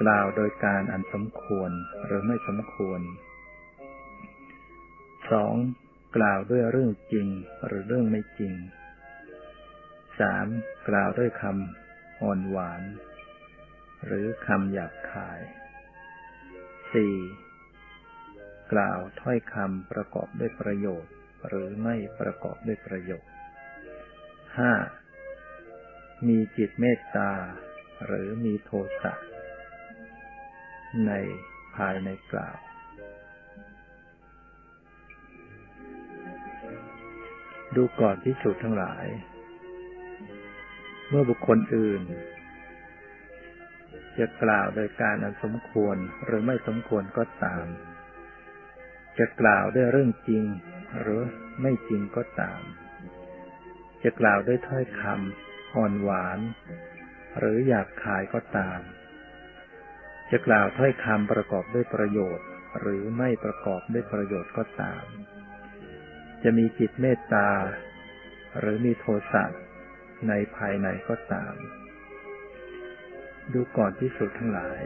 [0.00, 1.70] กล่าวโดยการอันสมควร
[2.04, 3.00] หรือไม่สมควร
[5.32, 5.54] สอง
[6.16, 7.28] กล่าวด้วยเรื่องจริง
[7.66, 8.54] หรือเรื่องไม่จริง
[10.20, 10.46] สาม
[10.88, 12.82] กล่าวด้วยคำอ่อนหวาน
[14.04, 15.40] หรือคำหยาบคาย
[16.92, 17.16] สี่
[18.72, 21.12] กล่าวถ้อยคำประกอบด้วยประโยชน์
[21.48, 23.30] หรือไม่ประกอบด้วยประโยชน์
[24.58, 24.72] ห้า
[26.26, 27.32] มีจิตเมตตา
[28.06, 28.70] หรือมีโท
[29.02, 29.14] สะ
[31.06, 31.12] ใน
[31.76, 32.58] ภายในกล่าว
[37.76, 39.06] ดูก่อนที่สุดทั้งหลาย
[41.08, 42.02] เมื่อบุคคลอื่น
[44.18, 47.66] จะกล่าวโดยการอันสมควรหรือไม่สมควรก็ตาม
[49.18, 50.44] จะกล่าวด้วยเรื่องจริง
[51.00, 51.20] หรือ
[51.62, 52.60] ไม่จริงก็ตาม
[54.02, 56.38] จะกล่าวด้วยถ้อยคำอ่อนหวาน
[57.38, 58.80] หรือหยาบคายก็ตาม
[60.30, 62.46] จะกล่าวถ้อยคำประกอบด้วยประโยชน์
[62.80, 65.04] หรือไม่ประกอบด้วยประโยชน์ก็ตาม
[66.42, 67.48] จะมีจิตเมตตา
[68.58, 69.44] หรือมีโทสะ
[70.28, 71.54] ในภายในก็ตาม
[73.52, 74.80] ดูก่อนที่สุดทั้งหลาย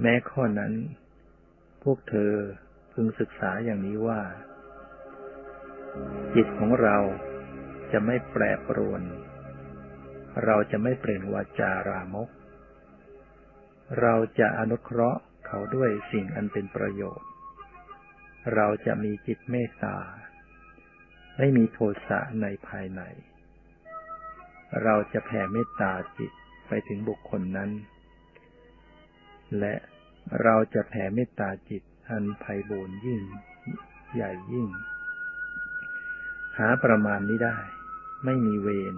[0.00, 0.72] แม้ข้อนั้น
[1.82, 2.32] พวกเธอ
[2.92, 4.20] พึงศึกษาอย่างนี้ว่า
[6.34, 6.96] จิตของเรา
[7.92, 9.02] จะไม่แปรปรวน
[10.44, 12.28] เราจะไม่เปลี่ยนวาจารามก
[14.00, 17.28] เราจะอนุเคราะห์เขาด้วยสิ่งอันเป็นประโยชน์
[18.54, 19.96] เราจะมีจิตเมตตา
[21.36, 21.78] ไม่มีโท
[22.08, 23.02] สะในภายใน
[24.84, 26.32] เราจะแผ่เมตตาจิต
[26.68, 27.70] ไปถึงบุคคลนั้น
[29.58, 29.74] และ
[30.42, 33.22] เราจะแผ่เมตตาจิตอันไพ่บูรยิ่ง
[34.14, 34.68] ใหญ่ยิ่ง
[36.58, 37.58] หาประมาณนี้ได้
[38.24, 38.94] ไม่มีเวร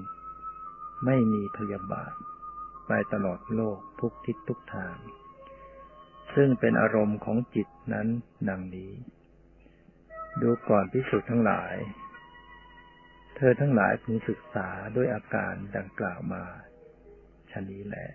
[1.07, 2.15] ไม่มีพยาบาท
[2.87, 4.97] ไปตลอดโลกทุกทิศทุกทาง
[6.35, 8.07] ซึ่งเป็นอารมณ์ของจิตนั้น
[8.49, 8.91] ดังนี้
[10.43, 11.75] ดูก่อนพิสูจน์ทั้งหลาย
[13.37, 16.45] เธอทั้งหลายพึงศึกษาด้วยอาการดังกล่าวมา
[17.51, 18.09] ชนี้แหละ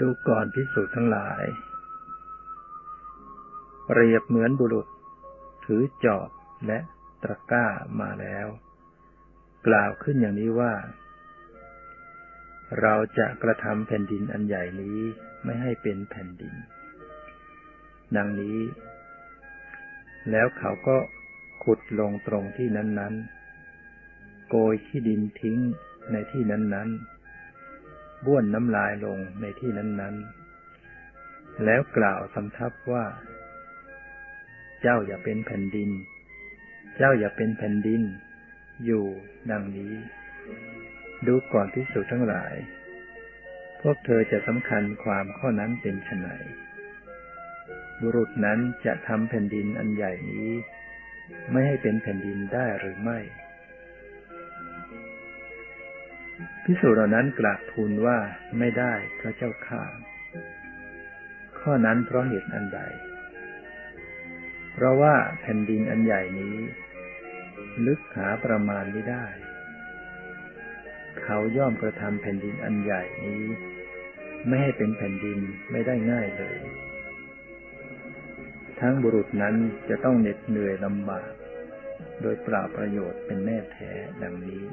[0.00, 1.42] ดูก่อนพิสูจน์ทั้งหลาย
[3.86, 4.86] เปรียบเหมือนบุรุษ
[5.64, 6.28] ถือจอบ
[6.66, 6.78] และ
[7.22, 7.66] ตะก้า
[8.00, 8.46] มาแล้ว
[9.66, 10.72] กล่าวขึ้นอย่างนี้ว่า
[12.80, 14.98] เราจะกระทำแผ่นดินอันใหญ่นี้
[15.44, 16.54] ไม่ให้เป็นแผ่นดิน
[18.16, 18.58] ดังนี้
[20.30, 20.96] แล้วเขาก็
[21.64, 23.14] ขุดลงตรงที่นั้น
[23.82, 25.58] ๆ โกยขี้ดินทิ้ง
[26.12, 26.88] ในที่นั้น
[27.56, 30.14] ๆ บ้วนน้ำลายลงในที่นั้น
[30.88, 33.04] ๆ แล้วกล่าวสำทับว่า
[34.80, 35.90] เจ้าอย่าเป็นแผ่นดิน
[36.96, 38.02] เจ้าอย่าเป็นแผ่นดิน
[38.84, 39.04] อยู่
[39.50, 39.92] ดังนี้
[41.26, 42.54] ดูก่อนที่สุดทั้งหลาย
[43.80, 46.26] พวกเธอจะสำคัญความข้อนั้นเป็นไฉน
[48.00, 50.50] บุรุษนั้นจะทำแผ่นดินอันใหญ่นี้
[51.50, 53.18] ไม่ให้เป็นแผ่นดินได้หรือไม่
[56.64, 58.18] พิสูจน์เหล่านั้นกราบทูลว่า
[58.58, 59.82] ไม่ได้พระเจ้าข้า
[61.60, 62.80] ข้อนั้นเพราะเหตุอันใด
[64.72, 66.56] เพราะว่าแผ่นดินอันใหญ่นี้
[67.86, 69.26] ลึกหาประมาณไม่ได้
[71.24, 73.44] เขาย่อมกระทำแผ่นดินอันใหญ่นี้
[74.46, 75.38] ไม่ให้เป็นแผ่นดิน
[75.70, 76.58] ไม่ได้ง่ายเลย
[78.80, 79.54] ทั้งบุรุษนั้น
[79.88, 81.32] จะต้องเหน็ดเหนื่อยลำบาก
[82.22, 84.64] โดยปล่าประโยชน์เป็นแน่แท้ดังนี้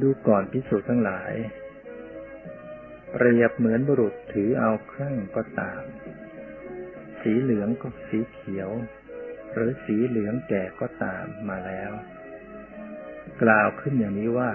[0.00, 1.32] ดูก่อนพิสูจน์ทั้งหลาย
[3.12, 5.82] เปรียบเหมือนบุรุษถือเอาเครื่องก็ตาม
[7.20, 8.70] สีเหลืองก็สีเขียว
[9.54, 11.92] หรือสีเหลืองแก่ก็ตามมาแล้ว
[13.42, 14.50] กล่าวขึ้นอย่างนี้ว่า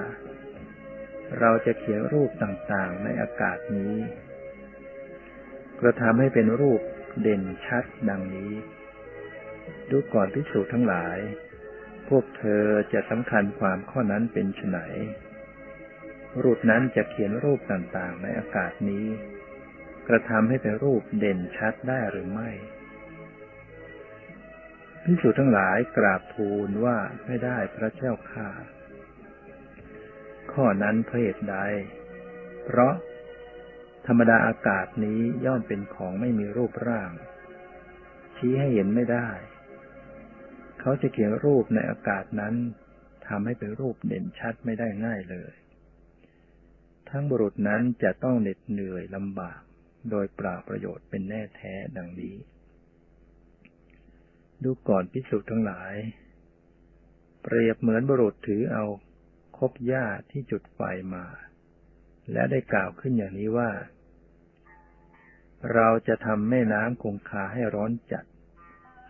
[1.39, 3.95] เราจะเขียนรูปต่างๆในอากาศนี้
[5.81, 6.81] กระทำให้เป็นรูป
[7.21, 8.51] เด่นชัดดังนี้
[9.89, 11.17] ดูก่อนพิสูจน์ทั้งหลาย
[12.07, 14.77] พวกเธอจะสำคัญความข้อนั้นเป็นไฉน
[16.43, 19.05] รูปนั้นจะเขียนรูปต่างๆในอากาศนี้
[20.07, 22.49] กระทำให้เป็นรูปเด่นชัดได้หรือไม่
[25.07, 28.49] พิสูจทั้งหลายกราบทูลว่าไม่ได้พระเจ้าค่า
[30.51, 31.57] ข้อนั้นเพเหตุใด
[32.65, 32.93] เพราะ
[34.07, 37.11] ธรรมดาอากาศนี้ย่อมเป็นของไม่มีรูปร่าง
[38.35, 39.29] ชี้ให้เห็นไม่ได้
[40.79, 42.55] เขาจะเขียนรูปในอากาศนั้น
[43.27, 45.53] ทำให้เป็นรูปเด่นชัดไม่ได้ง่ายเลย
[47.09, 49.61] ทั้งบุรุษนั้นจะต้องเหน็ดเหนื่อยลำบาก
[50.09, 52.35] โดยปล่าประโยชน์เป็นแน่แท้ดังนี้
[54.63, 55.93] ดูก่อนพิสูจน์ทั้งหลาย
[57.41, 58.85] เปรียบเหมือนบุรุษถือเอา
[59.57, 60.79] คบหญ้าที่จุดไฟ
[61.15, 61.25] มา
[62.31, 63.71] และได้กล่าวขึ้นอย่างนี้ว่า
[65.73, 68.25] เราจะทำแม่น้ำคงคาให้ร้อนจัด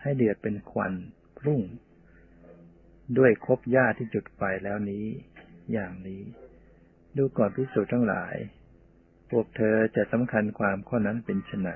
[0.02, 0.92] ให้เดือดเป็นควัน
[1.38, 1.60] พุ่ง
[3.18, 5.06] ด้วยคบหญ้าที่จุดไฟแล้วนี้
[5.72, 6.22] อย่างนี้
[7.16, 8.34] ดูก่อนพิสูจน์ทั้งหลาย
[9.30, 11.68] พวกเธอจะสำคัญความข้อนั้นเป็นไฉน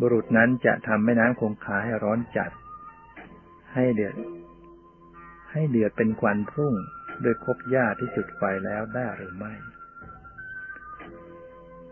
[0.00, 2.50] บุรุษนั้นจะทำแม่น้ำคงคาให้ร้อนจัด
[3.74, 4.14] ให้เดือด
[5.52, 6.74] ให้เดือดเป็นควันพุ่ง
[7.22, 9.54] โดยคบหญ้าที่จุดไฟแล้วได้หรือไม่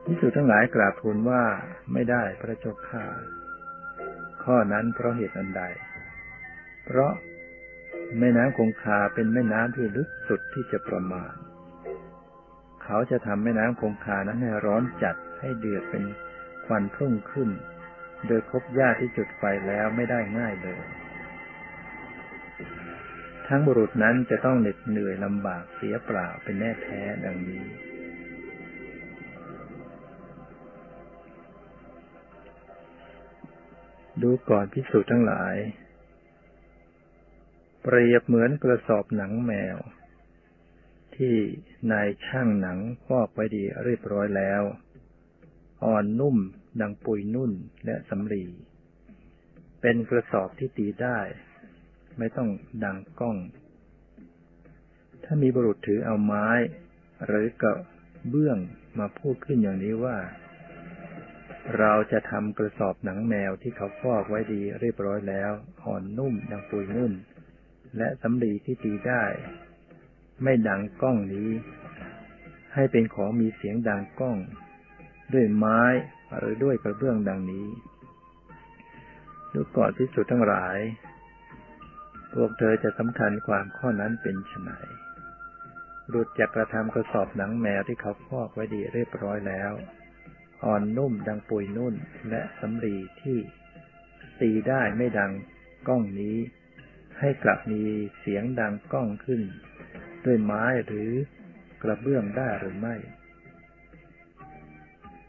[0.04, 1.44] พิสุทั้งหลายกราบทูลว่า
[1.92, 3.04] ไม่ได้พระเจ้าข้า
[4.44, 5.62] ข้อนั้นเพราะเหตุอันใด
[6.84, 7.12] เพราะ
[8.18, 11.34] แม่น้ำคงคาเป็นแม่น้ำที่ลึกสุดที่จะประมาณ
[12.84, 16.04] เขาจะทำแม่น้ำคงคานั้นให้ร้อนจัดให้เดือดเป็น
[16.66, 17.50] ควันพุ่งขึ้น
[18.26, 20.80] โดยคบหญ้าที่จุดไฟแล้วไม่ได้ง่ายเลย
[23.48, 27.64] ทั้งบุรุษนั้นจะต้องเหน็ดเหนื่อยลำบากเสียเปล่าเป็นแน่แท้ดังนี้
[34.22, 35.56] ดูก่อนพิสูจน์ทั้งหลาย
[37.82, 39.76] เปรียบเหมือนกระสอบหนังแมว
[41.16, 41.34] ที่
[41.92, 44.62] นายช่างหนังฟอกไว้ดีเรียบร้อยแล้ว
[45.84, 46.36] อ่อนนุ่ม
[46.80, 47.52] ดังปุยนุ่น
[47.84, 48.44] และสำลี
[49.80, 51.18] เป็นกระสอบที่ตีได้
[52.18, 52.48] ไม่ต้อง
[52.84, 53.36] ดังก้อง
[55.24, 56.48] ถ้ามีบุรุษถือเอาไม้
[57.26, 57.74] หรือกระ
[58.28, 58.58] เบื้อง
[58.98, 60.16] มาพูดขึ้นอย่างนี้ว่า
[61.78, 65.52] เราจะทำกระสอบหนังแมวที่เขาฟอกไว้ดีเรียบร้อยแล้ว
[65.84, 67.12] อ่อนนุ่มดังปุยนุ่น
[67.96, 69.24] และสำลีที่ตีได้
[70.42, 71.50] ไม่ดังก้องนี้
[72.74, 74.38] ให้เป็นของมีเสียงดังก้อง
[75.32, 75.82] ด้วยไม้
[76.38, 77.66] หรือด้วยกระเบื้องดังนี้
[79.52, 80.78] ดูก่อนพิสุทั้งหลาย
[82.32, 84.70] พวกเธอจะสำคัญความข้อนั้นเป็นไฉน
[86.12, 89.72] รุดจากกระทำกระสอบหนังแมวที่เขาฟอกไว้ดีเรียบร้อยแล้ว
[90.64, 91.94] อ่อนนุ่มดังปุยนุ่น
[92.30, 93.38] และสำลีที่
[94.40, 95.32] ตีได้ไม่ดัง
[95.88, 96.36] ก้องนี้
[97.20, 97.82] ให้กลับมี
[98.20, 99.42] เสียงดังก้องขึ้น
[100.24, 101.10] ด้วยไม้หรือ
[101.82, 102.96] กระเบื้องได้หรือไม่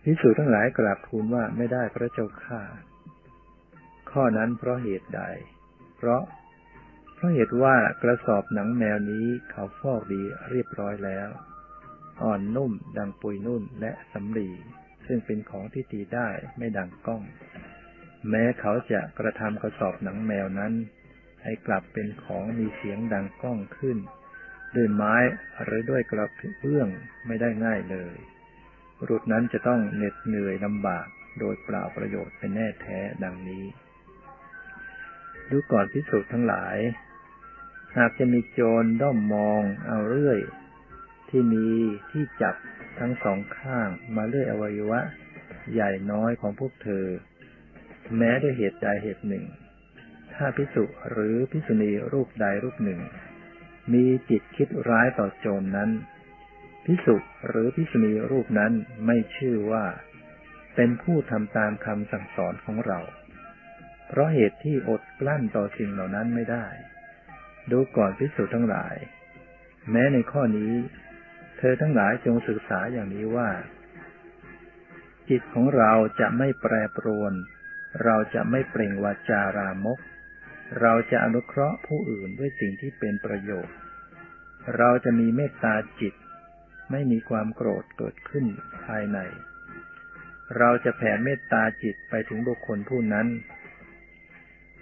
[0.10, 2.62] พิสูจทั้งหลายกราบทูลว่าไม่ได้พระเจ้าข้า
[4.12, 5.22] ข้อนั้นเพราะเหตุใด
[5.98, 6.24] เพราะ
[7.16, 11.30] เพราะเหตุว่ากระสอบหนังแมวนี้เขาฟอกดีเรียบร้อยแล้ว
[12.24, 14.50] อ่อนนุ่มดังปุยนุ่นและสำลี
[15.08, 17.24] ซึ่งเป็นของที่ตีได้ไม่ดังก้อง
[18.30, 20.74] แม้เขาจะกระทำกระสอบหนังแมวนั้น
[21.44, 23.98] ให้กลับเป็นของมีเสียงดังก้องขึ้น
[24.76, 25.16] ด้วยไม้
[25.64, 26.28] หรือด้วยกระ
[26.60, 26.88] เบื้อง
[27.28, 28.18] ไม่ได้ง่ายเลย
[29.10, 31.08] รุดนั้นจะต้องเหน็ดเหนื่อยลำบาก
[31.40, 33.66] โดยเปล่าประโยชน์เป็นแน่แท้ดังนี้
[35.50, 36.78] ดูก่อนพิสูจน์ทั้งหลาย
[37.98, 40.40] หากจะมีโจรด้อมมองเอาเรื่อย
[41.30, 41.68] ที่มี
[42.12, 42.56] ที่จับ
[43.00, 45.00] ทั้งสองข้างมาเลื่อยอวัยวะ
[45.74, 47.06] ใหญ่น้อยของพวกเธอ
[48.18, 49.46] แม้ด้วยเหตุใดเหตุหนึ่ง
[50.34, 53.00] ถ้าพิสุหรือพิสุณีรูปใดรูปหนึ่ง
[53.94, 55.90] มีจิตคิดร้ายต่อโจรนนั้น
[56.90, 57.16] พิสุ
[57.48, 58.74] หรือพิสุณีรูปนั้น
[59.06, 59.86] ไม่ชื่อว่า
[60.76, 63.00] เป็นผู้ทำตามคำสั่งสอนของเรา
[64.08, 66.68] เพราะเหตุที่อดกลั้นต่อสิ่งเหล่านั้นไม่ได้
[67.72, 68.96] ดูก่อนพิสูจน์ทั้งหลาย
[69.92, 70.74] แม้ในข้อนี้
[71.58, 73.50] เธอทั้งหลายจงศึกษาอย่างนี้ว่า
[75.30, 77.34] จิตของเราจะไม่แปรปรวน
[78.04, 80.00] เราจะไม่เปล่งวาจารามก
[80.82, 83.76] เราจะอนุเคราะห์ผู้อื่นด้วยสิ่งที่เป็นประโยชน์
[84.78, 86.14] เราจะมีเมตตาจิต
[86.92, 88.46] ไม่มีความโกรธเกิดขึ้น
[88.86, 89.20] ภายใน
[90.58, 93.28] เราจะแผ่เมตตาจิตไปถึงบุคคลผู้นั้น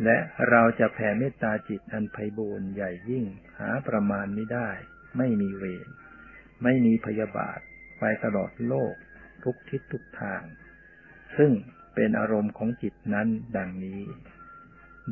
[0.03, 0.18] และ
[0.49, 3.26] เราจะแผ่เมตตาจิตอันไพบูรณ์ใหญ่ยิ่ง
[3.60, 4.70] หาประมาณไม่ได้
[5.18, 5.88] ไม่มีเวร
[6.64, 7.60] ไม่มีพยาบาท
[7.99, 8.95] ไปตลอดโลก
[9.43, 10.41] ทุกทิศทุกทาง
[11.38, 11.51] ซึ่ง
[11.95, 13.28] เป็นอารมณ์ของจิตนั้น
[13.58, 14.01] ดังนี้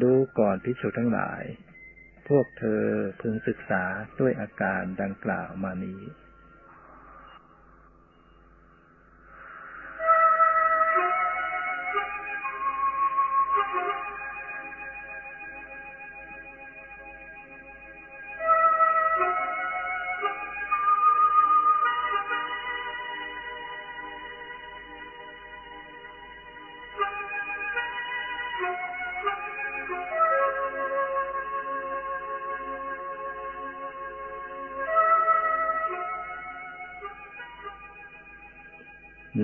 [0.01, 1.43] ดูก่อนพิสุทั้งหลาย
[2.27, 2.83] พวกเธอ
[3.21, 3.83] พึงศึกษา
[4.19, 6.01] ด้วยอาการดังกล่าวมานี้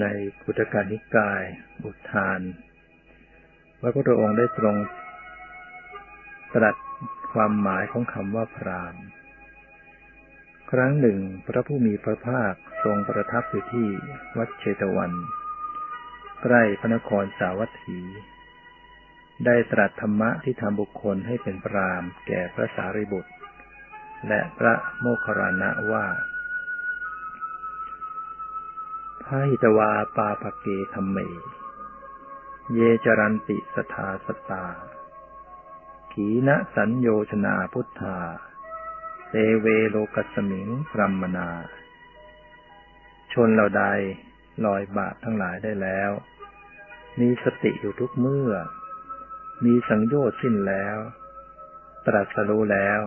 [0.02, 0.06] ใน
[0.42, 1.44] พุทธกานิกาย
[1.84, 2.40] บุทาน
[3.80, 4.76] พระพุทธองค์ได้ตรง
[6.56, 6.76] ตรัส
[7.34, 8.96] ความหมายของคำว่าพราม
[10.72, 13.88] ครั้งหนึ่ง พระผู้มีพระภาคทรงประทับอยู่ที่
[14.38, 15.12] วัดเชตวัน
[16.44, 18.00] ใกล้พระนครสาวัตถี
[19.46, 23.32] ได้ตรัสธรรมะที่ทำบุคคลให้เป็นพรามแก่พระสารีบุตร
[24.28, 26.06] และพระโมคคัลลานะว่า
[29.32, 31.18] พาหิตวาปาปเกธรรมเม
[32.74, 34.66] เยจรันติสทาสตา
[36.14, 38.20] ขีณสัญโยชนาพุทธา
[39.30, 41.50] เตเวโลกัสมิงพรัมมนา
[43.34, 43.84] ชนเราใด
[44.66, 46.12] ลอยบาปทั้งหลายได้แล้ว
[47.20, 48.54] มีสติอยู่ทุกเมื่อ
[49.66, 50.98] มีสังโยชน์สิ้นแล้ว
[52.06, 53.02] ตรัสรู้แล้ว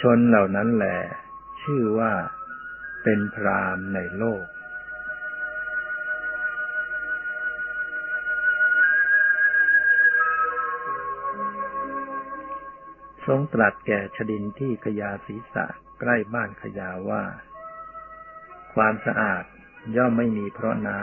[0.00, 0.98] ชนเหล่านั้นแหละ
[1.62, 2.12] ชื่อว่า
[3.02, 4.44] เป็นพรามในโลก
[13.30, 15.64] รงตรัสแก่ชดินที่ขยาศีรษะ
[16.00, 17.24] ใกล้บ้านขยาว่า
[18.74, 19.44] ความสะอาด
[19.96, 21.02] ย่อมไม่มีเพราะน้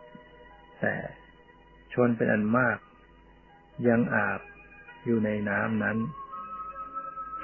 [0.00, 0.96] ำแต่
[1.92, 2.78] ชนเป็นอันมาก
[3.88, 4.40] ยังอาบ
[5.04, 5.98] อยู่ในน้ำนั้น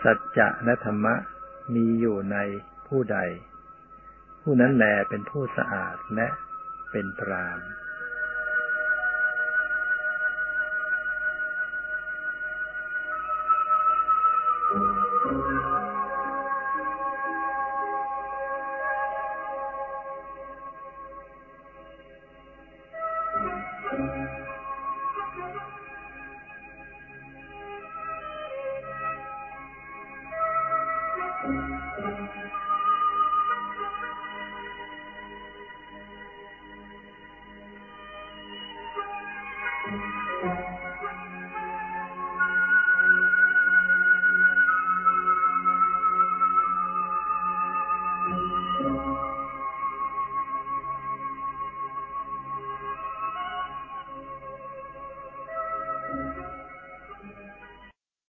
[0.02, 1.14] สัจจะและธรรมะ
[1.74, 2.36] มีอยู่ใน
[2.88, 3.18] ผู้ใด
[4.42, 6.28] ผู้นั้นแลเป็นผู้สะอาดและ
[6.90, 7.59] เป็นพราม